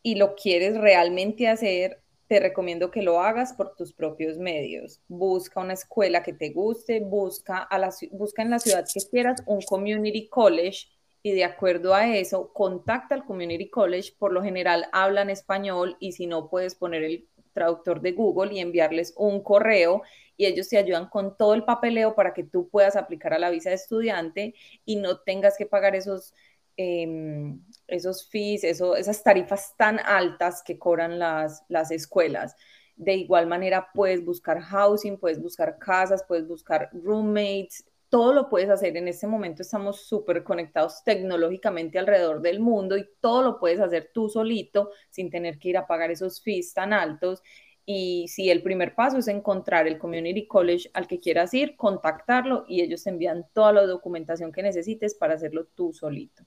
y 0.01 0.15
lo 0.15 0.35
quieres 0.35 0.75
realmente 0.75 1.47
hacer, 1.47 2.01
te 2.27 2.39
recomiendo 2.39 2.89
que 2.89 3.03
lo 3.03 3.21
hagas 3.21 3.53
por 3.53 3.75
tus 3.75 3.93
propios 3.93 4.37
medios. 4.37 4.99
Busca 5.07 5.61
una 5.61 5.73
escuela 5.73 6.23
que 6.23 6.33
te 6.33 6.49
guste, 6.49 7.01
busca, 7.01 7.59
a 7.59 7.77
la, 7.77 7.93
busca 8.11 8.41
en 8.41 8.49
la 8.49 8.59
ciudad 8.59 8.85
que 8.91 8.99
quieras 9.09 9.43
un 9.45 9.61
community 9.61 10.27
college 10.27 10.87
y 11.27 11.33
de 11.33 11.43
acuerdo 11.43 11.93
a 11.93 12.15
eso, 12.15 12.53
contacta 12.53 13.13
al 13.13 13.25
Community 13.25 13.69
College, 13.69 14.13
por 14.17 14.31
lo 14.31 14.41
general 14.41 14.85
hablan 14.93 15.29
español 15.29 15.97
y 15.99 16.13
si 16.13 16.25
no 16.25 16.49
puedes 16.49 16.73
poner 16.73 17.03
el 17.03 17.27
traductor 17.51 17.99
de 17.99 18.13
Google 18.13 18.53
y 18.53 18.61
enviarles 18.61 19.13
un 19.17 19.43
correo 19.43 20.03
y 20.37 20.45
ellos 20.45 20.69
te 20.69 20.77
ayudan 20.77 21.09
con 21.09 21.35
todo 21.35 21.53
el 21.53 21.65
papeleo 21.65 22.15
para 22.15 22.33
que 22.33 22.45
tú 22.45 22.69
puedas 22.69 22.95
aplicar 22.95 23.33
a 23.33 23.39
la 23.39 23.49
visa 23.49 23.71
de 23.71 23.75
estudiante 23.75 24.55
y 24.85 24.95
no 24.95 25.19
tengas 25.19 25.57
que 25.57 25.65
pagar 25.65 25.97
esos, 25.97 26.33
em, 26.77 27.59
esos 27.87 28.29
fees, 28.29 28.63
esas 28.63 29.21
tarifas 29.21 29.75
tan 29.75 29.99
altas 29.99 30.63
que 30.63 30.79
cobran 30.79 31.19
las, 31.19 31.65
las 31.67 31.91
escuelas. 31.91 32.55
De 32.95 33.15
igual 33.15 33.47
manera, 33.47 33.89
puedes 33.93 34.23
buscar 34.23 34.61
housing, 34.61 35.17
puedes 35.17 35.41
buscar 35.41 35.77
casas, 35.77 36.23
puedes 36.25 36.47
buscar 36.47 36.89
roommates, 36.93 37.83
todo 38.09 38.33
lo 38.33 38.49
puedes 38.49 38.69
hacer. 38.69 38.95
En 38.97 39.07
este 39.07 39.27
momento 39.27 39.61
estamos 39.61 40.07
súper 40.07 40.43
conectados 40.43 41.03
tecnológicamente 41.03 41.99
alrededor 41.99 42.41
del 42.41 42.59
mundo 42.59 42.97
y 42.97 43.07
todo 43.19 43.43
lo 43.43 43.59
puedes 43.59 43.79
hacer 43.79 44.11
tú 44.13 44.29
solito 44.29 44.91
sin 45.09 45.29
tener 45.29 45.59
que 45.59 45.69
ir 45.69 45.77
a 45.77 45.87
pagar 45.87 46.11
esos 46.11 46.41
fees 46.41 46.73
tan 46.73 46.93
altos. 46.93 47.41
Y 47.85 48.27
si 48.27 48.49
el 48.49 48.63
primer 48.63 48.95
paso 48.95 49.17
es 49.17 49.27
encontrar 49.29 49.87
el 49.87 49.97
community 49.97 50.45
college 50.45 50.89
al 50.93 51.07
que 51.07 51.19
quieras 51.19 51.53
ir, 51.53 51.77
contactarlo 51.77 52.65
y 52.67 52.81
ellos 52.81 53.03
te 53.03 53.11
envían 53.11 53.45
toda 53.53 53.71
la 53.71 53.85
documentación 53.85 54.51
que 54.51 54.61
necesites 54.61 55.15
para 55.15 55.35
hacerlo 55.35 55.67
tú 55.73 55.93
solito. 55.93 56.43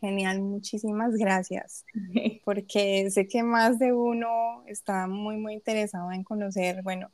Genial, 0.00 0.40
muchísimas 0.42 1.16
gracias, 1.16 1.84
porque 2.44 3.10
sé 3.10 3.26
que 3.26 3.42
más 3.42 3.78
de 3.78 3.92
uno 3.92 4.62
está 4.66 5.06
muy, 5.06 5.38
muy 5.38 5.54
interesado 5.54 6.12
en 6.12 6.22
conocer, 6.22 6.82
bueno, 6.82 7.10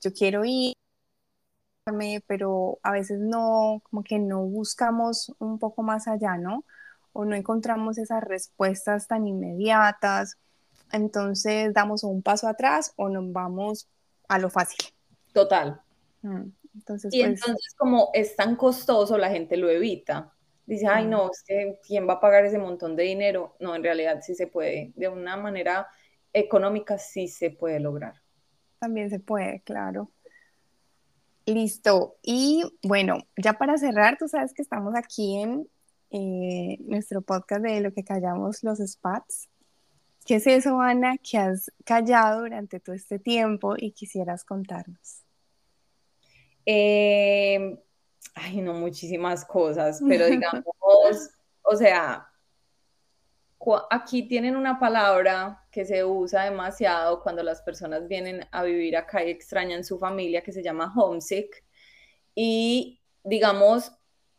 yo 0.00 0.12
quiero 0.12 0.44
ir, 0.44 0.73
pero 2.26 2.78
a 2.82 2.92
veces 2.92 3.18
no, 3.20 3.82
como 3.90 4.02
que 4.02 4.18
no 4.18 4.42
buscamos 4.42 5.34
un 5.38 5.58
poco 5.58 5.82
más 5.82 6.08
allá, 6.08 6.36
¿no? 6.38 6.64
O 7.12 7.24
no 7.24 7.36
encontramos 7.36 7.98
esas 7.98 8.24
respuestas 8.24 9.06
tan 9.06 9.26
inmediatas. 9.26 10.38
Entonces 10.92 11.74
damos 11.74 12.02
un 12.02 12.22
paso 12.22 12.48
atrás 12.48 12.92
o 12.96 13.08
nos 13.08 13.30
vamos 13.32 13.88
a 14.28 14.38
lo 14.38 14.48
fácil. 14.48 14.78
Total. 15.32 15.80
Mm, 16.22 16.48
entonces, 16.74 17.12
y 17.12 17.20
pues 17.20 17.40
entonces 17.40 17.74
como 17.76 18.10
es 18.14 18.34
tan 18.34 18.56
costoso, 18.56 19.18
la 19.18 19.30
gente 19.30 19.56
lo 19.56 19.68
evita. 19.68 20.32
Dice, 20.66 20.86
ay, 20.86 21.06
no, 21.06 21.30
es 21.30 21.42
que 21.46 21.78
¿quién 21.86 22.08
va 22.08 22.14
a 22.14 22.20
pagar 22.20 22.46
ese 22.46 22.58
montón 22.58 22.96
de 22.96 23.02
dinero? 23.02 23.54
No, 23.60 23.74
en 23.74 23.82
realidad 23.82 24.20
sí 24.22 24.34
se 24.34 24.46
puede. 24.46 24.92
De 24.96 25.08
una 25.08 25.36
manera 25.36 25.86
económica 26.32 26.96
sí 26.96 27.28
se 27.28 27.50
puede 27.50 27.78
lograr. 27.80 28.14
También 28.78 29.10
se 29.10 29.20
puede, 29.20 29.60
claro. 29.60 30.10
Listo. 31.46 32.16
Y 32.22 32.64
bueno, 32.82 33.18
ya 33.36 33.54
para 33.54 33.76
cerrar, 33.76 34.16
tú 34.18 34.28
sabes 34.28 34.54
que 34.54 34.62
estamos 34.62 34.94
aquí 34.96 35.36
en 35.36 35.68
eh, 36.10 36.78
nuestro 36.80 37.22
podcast 37.22 37.62
de 37.62 37.80
lo 37.80 37.92
que 37.92 38.04
callamos 38.04 38.62
los 38.62 38.78
spats. 38.78 39.48
¿Qué 40.24 40.36
es 40.36 40.46
eso, 40.46 40.80
Ana, 40.80 41.18
que 41.18 41.36
has 41.36 41.70
callado 41.84 42.40
durante 42.40 42.80
todo 42.80 42.94
este 42.94 43.18
tiempo 43.18 43.74
y 43.76 43.92
quisieras 43.92 44.44
contarnos? 44.44 45.22
Eh, 46.64 47.78
ay, 48.34 48.62
no, 48.62 48.72
muchísimas 48.72 49.44
cosas, 49.44 50.00
pero 50.08 50.26
digamos, 50.26 50.64
o 51.62 51.76
sea, 51.76 52.26
aquí 53.90 54.28
tienen 54.28 54.56
una 54.56 54.78
palabra 54.78 55.64
que 55.70 55.84
se 55.84 56.04
usa 56.04 56.44
demasiado 56.44 57.22
cuando 57.22 57.42
las 57.42 57.62
personas 57.62 58.08
vienen 58.08 58.46
a 58.52 58.62
vivir 58.62 58.96
acá 58.96 59.24
y 59.24 59.30
extrañan 59.30 59.84
su 59.84 59.98
familia, 59.98 60.42
que 60.42 60.52
se 60.52 60.62
llama 60.62 60.92
homesick. 60.96 61.64
Y 62.34 63.00
digamos, 63.24 63.92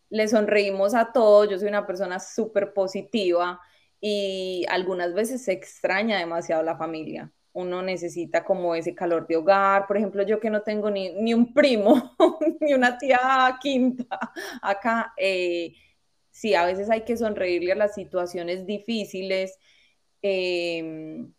le 0.09 0.27
sonreímos 0.27 0.93
a 0.93 1.11
todos. 1.11 1.49
Yo 1.49 1.59
soy 1.59 1.67
una 1.69 1.85
persona 1.87 2.19
súper 2.19 2.73
positiva 2.73 3.59
y 3.99 4.65
algunas 4.69 5.13
veces 5.13 5.43
se 5.43 5.53
extraña 5.53 6.17
demasiado 6.19 6.63
la 6.63 6.77
familia. 6.77 7.31
Uno 7.53 7.81
necesita 7.81 8.43
como 8.43 8.75
ese 8.75 8.93
calor 8.93 9.27
de 9.27 9.37
hogar. 9.37 9.87
Por 9.87 9.97
ejemplo, 9.97 10.23
yo 10.23 10.39
que 10.39 10.49
no 10.49 10.61
tengo 10.61 10.91
ni, 10.91 11.13
ni 11.13 11.33
un 11.33 11.53
primo, 11.53 12.15
ni 12.61 12.73
una 12.73 12.97
tía 12.97 13.57
quinta 13.61 14.19
acá. 14.61 15.13
Eh, 15.17 15.73
sí, 16.35 16.53
a 16.53 16.65
veces 16.65 16.89
hay 16.89 17.05
que 17.05 17.15
sonreírle 17.15 17.71
a 17.71 17.75
las 17.75 17.95
situaciones 17.95 18.65
difíciles. 18.65 19.57
Em, 20.21 21.33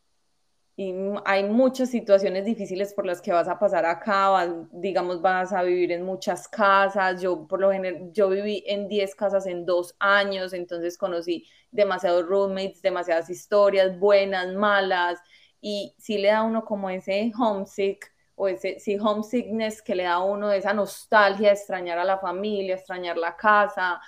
y 0.76 0.94
hay 1.26 1.44
muchas 1.44 1.90
situaciones 1.90 2.44
difíciles 2.46 2.94
por 2.94 3.06
las 3.06 3.20
que 3.20 3.32
vas 3.32 3.48
a 3.48 3.58
pasar 3.58 3.84
acá, 3.86 4.48
digamos, 4.72 5.20
vas 5.22 5.52
a 5.52 5.62
vivir 5.62 5.92
en 5.92 6.02
muchas 6.02 6.48
casas, 6.48 7.20
yo 7.20 7.46
por 7.46 7.60
lo 7.60 7.72
general, 7.72 8.10
yo 8.12 8.28
viví 8.30 8.64
en 8.66 8.88
10 8.88 9.14
casas 9.14 9.46
en 9.46 9.66
dos 9.66 9.94
años, 9.98 10.52
entonces 10.54 10.98
conocí 10.98 11.46
demasiados 11.70 12.26
roommates, 12.26 12.82
demasiadas 12.82 13.30
historias, 13.30 13.98
buenas, 13.98 14.54
malas, 14.54 15.20
y 15.60 15.94
sí 15.98 16.18
le 16.18 16.28
da 16.28 16.42
uno 16.42 16.64
como 16.64 16.90
ese 16.90 17.32
homesick, 17.38 18.12
o 18.34 18.48
ese 18.48 18.78
sí, 18.80 18.98
homesickness 18.98 19.82
que 19.82 19.94
le 19.94 20.04
da 20.04 20.14
a 20.14 20.24
uno 20.24 20.52
esa 20.52 20.72
nostalgia 20.74 21.52
extrañar 21.52 21.98
a 21.98 22.04
la 22.04 22.18
familia, 22.18 22.76
extrañar 22.76 23.16
la 23.18 23.36
casa, 23.36 24.00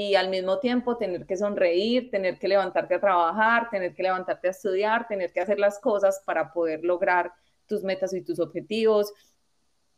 y 0.00 0.14
al 0.14 0.28
mismo 0.28 0.60
tiempo 0.60 0.96
tener 0.96 1.26
que 1.26 1.36
sonreír, 1.36 2.08
tener 2.08 2.38
que 2.38 2.46
levantarte 2.46 2.94
a 2.94 3.00
trabajar, 3.00 3.68
tener 3.68 3.96
que 3.96 4.04
levantarte 4.04 4.46
a 4.46 4.52
estudiar, 4.52 5.08
tener 5.08 5.32
que 5.32 5.40
hacer 5.40 5.58
las 5.58 5.80
cosas 5.80 6.22
para 6.24 6.52
poder 6.52 6.84
lograr 6.84 7.32
tus 7.66 7.82
metas 7.82 8.12
y 8.14 8.22
tus 8.22 8.38
objetivos. 8.38 9.12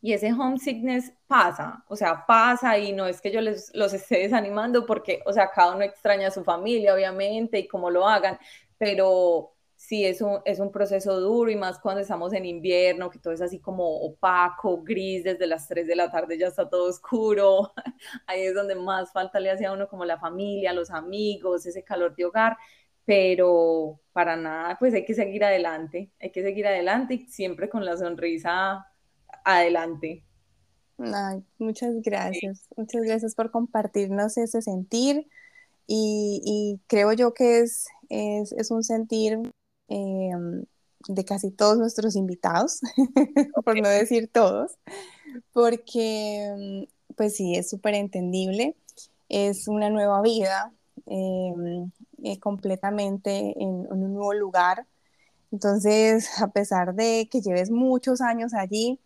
Y 0.01 0.15
ese 0.15 0.33
homesickness 0.33 1.13
pasa, 1.27 1.85
o 1.87 1.97
sea, 1.97 2.25
pasa 2.27 2.79
y 2.79 2.95
no 2.95 3.07
es 3.07 3.21
que 3.21 3.31
yo 3.31 3.43
les, 3.43 3.71
los 3.75 3.93
esté 3.93 4.21
desanimando 4.21 4.87
porque, 4.87 5.21
o 5.27 5.35
sea, 5.35 5.51
cada 5.51 5.75
uno 5.75 5.85
extraña 5.85 6.29
a 6.29 6.31
su 6.31 6.45
familia, 6.45 6.95
obviamente, 6.95 7.59
y 7.59 7.69
cómo 7.69 7.91
lo 7.91 8.09
hagan, 8.09 8.39
pero 8.79 9.53
sí 9.81 10.05
es 10.05 10.21
un, 10.21 10.41
es 10.45 10.61
un 10.61 10.71
proceso 10.71 11.19
duro 11.21 11.51
y 11.51 11.57
más 11.57 11.79
cuando 11.79 12.03
estamos 12.03 12.35
en 12.35 12.45
invierno, 12.45 13.09
que 13.09 13.19
todo 13.19 13.33
es 13.33 13.41
así 13.41 13.61
como 13.61 13.83
opaco, 14.03 14.83
gris, 14.83 15.25
desde 15.25 15.47
las 15.47 15.67
3 15.69 15.87
de 15.87 15.97
la 15.97 16.11
tarde 16.11 16.39
ya 16.39 16.49
está 16.49 16.69
todo 16.69 16.91
oscuro, 16.91 17.73
ahí 18.27 18.43
es 18.43 18.55
donde 18.55 18.75
más 18.75 19.11
falta 19.11 19.41
le 19.41 19.51
hace 19.51 19.65
a 19.65 19.73
uno 19.73 19.89
como 19.89 20.05
la 20.05 20.19
familia, 20.19 20.75
los 20.75 20.91
amigos, 20.91 21.65
ese 21.65 21.83
calor 21.83 22.15
de 22.15 22.27
hogar, 22.27 22.59
pero 23.07 23.99
para 24.13 24.37
nada, 24.37 24.77
pues 24.79 24.93
hay 24.93 25.07
que 25.07 25.15
seguir 25.15 25.45
adelante, 25.45 26.13
hay 26.21 26.31
que 26.31 26.43
seguir 26.43 26.67
adelante 26.67 27.15
y 27.15 27.27
siempre 27.27 27.71
con 27.71 27.83
la 27.83 27.97
sonrisa 27.97 28.87
adelante. 29.47 30.23
muchas 31.57 31.95
gracias, 32.03 32.69
muchas 32.77 33.01
gracias 33.01 33.35
por 33.35 33.51
compartirnos 33.51 34.37
ese 34.37 34.61
sentir 34.61 35.27
y, 35.87 36.81
creo 36.87 37.15
yo 37.15 37.33
que 37.33 37.61
es, 37.61 37.87
es, 38.11 38.53
es 38.53 38.71
un 38.71 38.85
sentir 38.85 39.41
Em, 39.91 40.65
de 41.09 41.25
casi 41.25 41.51
todos 41.51 41.79
nuestros 41.79 42.15
invitados, 42.15 42.81
por 43.65 43.81
no 43.81 43.89
decir 43.89 44.31
todos, 44.33 44.73
porque 45.53 46.45
em, 46.45 46.87
pues 47.17 47.37
sí, 47.37 47.57
es 47.57 47.69
súper 47.69 47.95
entendible, 47.95 48.77
es 49.29 49.67
una 49.69 49.91
nueva 49.91 50.23
vida 50.23 50.73
em, 51.07 51.91
eh, 52.23 52.39
completamente 52.39 53.55
en, 53.61 53.87
un 53.91 54.15
nuevo 54.15 54.33
lugar. 54.35 54.87
Entonces, 55.53 56.41
a 56.41 56.49
pesar 56.49 56.95
de 56.95 57.29
que 57.31 57.41
lleves 57.41 57.71
muchos 57.71 58.21
años 58.21 58.55
allí, 58.55 59.01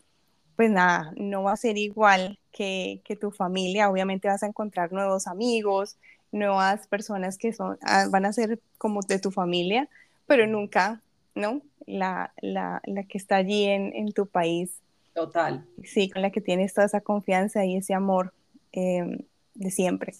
pues 0.56 0.70
nada, 0.70 1.12
no 1.16 1.44
va 1.44 1.52
a 1.52 1.56
ser 1.56 1.78
igual 1.78 2.38
que, 2.52 3.00
que, 3.04 3.16
tu 3.16 3.30
familia. 3.30 3.90
Obviamente 3.90 4.28
vas 4.28 4.42
a 4.42 4.46
encontrar 4.46 4.92
nuevos 4.92 5.26
amigos, 5.26 5.96
nuevas 6.32 6.86
personas 6.88 7.38
que 7.38 7.52
son, 7.52 7.78
ah, 7.82 8.06
van 8.10 8.26
a 8.26 8.32
ser 8.32 8.60
como 8.78 9.00
de 9.02 9.18
tu 9.18 9.30
familia, 9.30 9.88
pero 10.26 10.46
nunca, 10.46 11.02
¿no? 11.34 11.62
La, 11.86 12.32
la, 12.40 12.80
la 12.84 13.04
que 13.04 13.18
está 13.18 13.36
allí 13.36 13.64
en, 13.64 13.92
en, 13.94 14.12
tu 14.12 14.26
país. 14.26 14.80
Total. 15.14 15.66
Sí, 15.82 16.10
con 16.10 16.22
la 16.22 16.30
que 16.30 16.40
tienes 16.40 16.74
toda 16.74 16.86
esa 16.86 17.00
confianza 17.00 17.64
y 17.64 17.76
ese 17.76 17.94
amor 17.94 18.32
em, 18.72 19.18
de 19.54 19.70
siempre. 19.70 20.14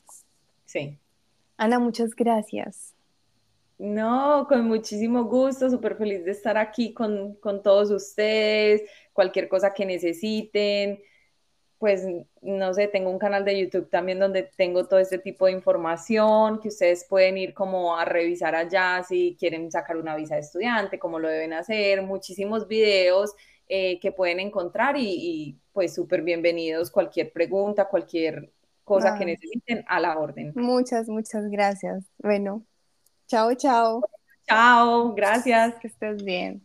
Sí. 0.65 0.99
Ana, 1.57 1.79
muchas 1.79 2.15
gracias. 2.15 2.95
No, 3.79 4.47
con 4.49 4.69
muchísimo 4.69 5.25
gusto, 5.25 5.69
súper 5.69 5.97
feliz 5.97 6.25
de 6.25 6.31
estar 6.31 6.57
aquí 6.57 6.95
con, 6.95 7.35
con 7.35 7.63
todos 7.63 7.91
ustedes, 7.91 8.83
cualquier 9.13 9.49
cosa 9.49 9.75
que 9.75 9.85
necesiten 9.85 11.01
pues 11.79 12.07
no 12.41 12.73
sé, 12.73 12.89
tengo 12.89 13.11
un 13.11 13.19
canal 13.19 13.45
de 13.45 13.59
YouTube 13.59 13.91
también 13.91 14.19
donde 14.19 14.45
tengo 14.57 14.87
todo 14.87 15.01
este 15.01 15.19
tipo 15.19 15.47
de 15.47 15.53
información 15.53 16.61
que 16.61 16.69
ustedes 16.69 17.05
pueden 17.09 17.37
ir 17.37 17.53
como 17.53 17.97
a 17.97 18.05
revisar 18.05 18.55
allá 18.55 19.03
si 19.07 19.37
quieren 19.39 19.71
sacar 19.71 19.97
una 19.97 20.17
visa 20.17 20.37
de 20.37 20.43
estudiante, 20.43 20.99
cómo 20.99 21.19
lo 21.19 21.29
deben 21.29 21.53
hacer, 21.53 22.03
muchísimos 22.03 22.69
videos 22.69 23.35
eh, 23.69 23.99
que 24.01 24.13
pueden 24.13 24.41
encontrar 24.41 24.97
y, 24.99 25.59
pues 25.73 25.95
súper 25.95 26.23
bienvenidos, 26.23 26.91
cualquier 26.91 27.33
pregunta, 27.33 27.87
cualquier 27.87 28.53
cosa 28.85 29.19
que 29.19 29.25
necesiten 29.25 29.85
a 29.89 29.99
la 29.99 30.19
orden. 30.19 30.53
Muchas, 30.55 31.09
muchas 31.09 31.51
gracias. 31.51 32.05
Bueno, 32.19 32.63
chao, 33.27 33.55
chao. 33.55 34.03
Chao, 34.47 35.15
gracias. 35.15 35.75
Que 35.81 35.89
estés 35.89 36.23
bien. 36.23 36.65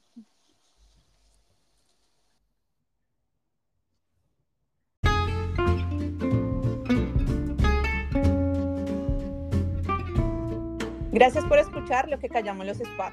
Gracias 11.19 11.43
por 11.43 11.59
escuchar 11.59 12.07
lo 12.07 12.17
que 12.17 12.29
callamos 12.29 12.65
los 12.65 12.79
spa. 12.79 13.11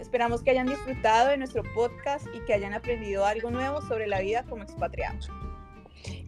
Esperamos 0.00 0.42
que 0.42 0.50
hayan 0.50 0.66
disfrutado 0.66 1.28
de 1.28 1.36
nuestro 1.36 1.62
podcast 1.76 2.26
y 2.34 2.40
que 2.40 2.52
hayan 2.52 2.74
aprendido 2.74 3.24
algo 3.24 3.52
nuevo 3.52 3.80
sobre 3.82 4.08
la 4.08 4.18
vida 4.18 4.42
como 4.48 4.64
expatriados. 4.64 5.30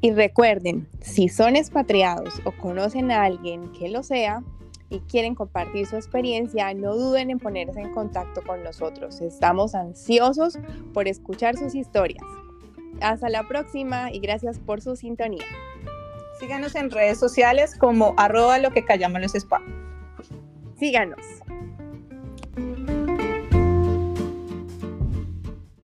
Y 0.00 0.12
recuerden, 0.12 0.86
si 1.00 1.28
son 1.28 1.56
expatriados 1.56 2.40
o 2.44 2.52
conocen 2.52 3.10
a 3.10 3.24
alguien 3.24 3.72
que 3.72 3.88
lo 3.88 4.04
sea 4.04 4.44
y 4.90 5.00
quieren 5.00 5.34
compartir 5.34 5.86
su 5.86 5.96
experiencia, 5.96 6.72
no 6.74 6.94
duden 6.94 7.30
en 7.30 7.40
ponerse 7.40 7.80
en 7.80 7.90
contacto 7.90 8.40
con 8.44 8.62
nosotros. 8.62 9.20
Estamos 9.20 9.74
ansiosos 9.74 10.56
por 10.94 11.08
escuchar 11.08 11.56
sus 11.56 11.74
historias. 11.74 12.22
Hasta 13.00 13.28
la 13.28 13.42
próxima 13.48 14.12
y 14.12 14.20
gracias 14.20 14.60
por 14.60 14.80
su 14.80 14.94
sintonía. 14.94 15.46
Síganos 16.38 16.76
en 16.76 16.92
redes 16.92 17.18
sociales 17.18 17.74
como 17.76 18.14
arroba 18.16 18.60
lo 18.60 18.70
que 18.70 18.84
callamos 18.84 19.20
los 19.20 19.34
spa. 19.34 19.60
Síganos. 20.78 21.42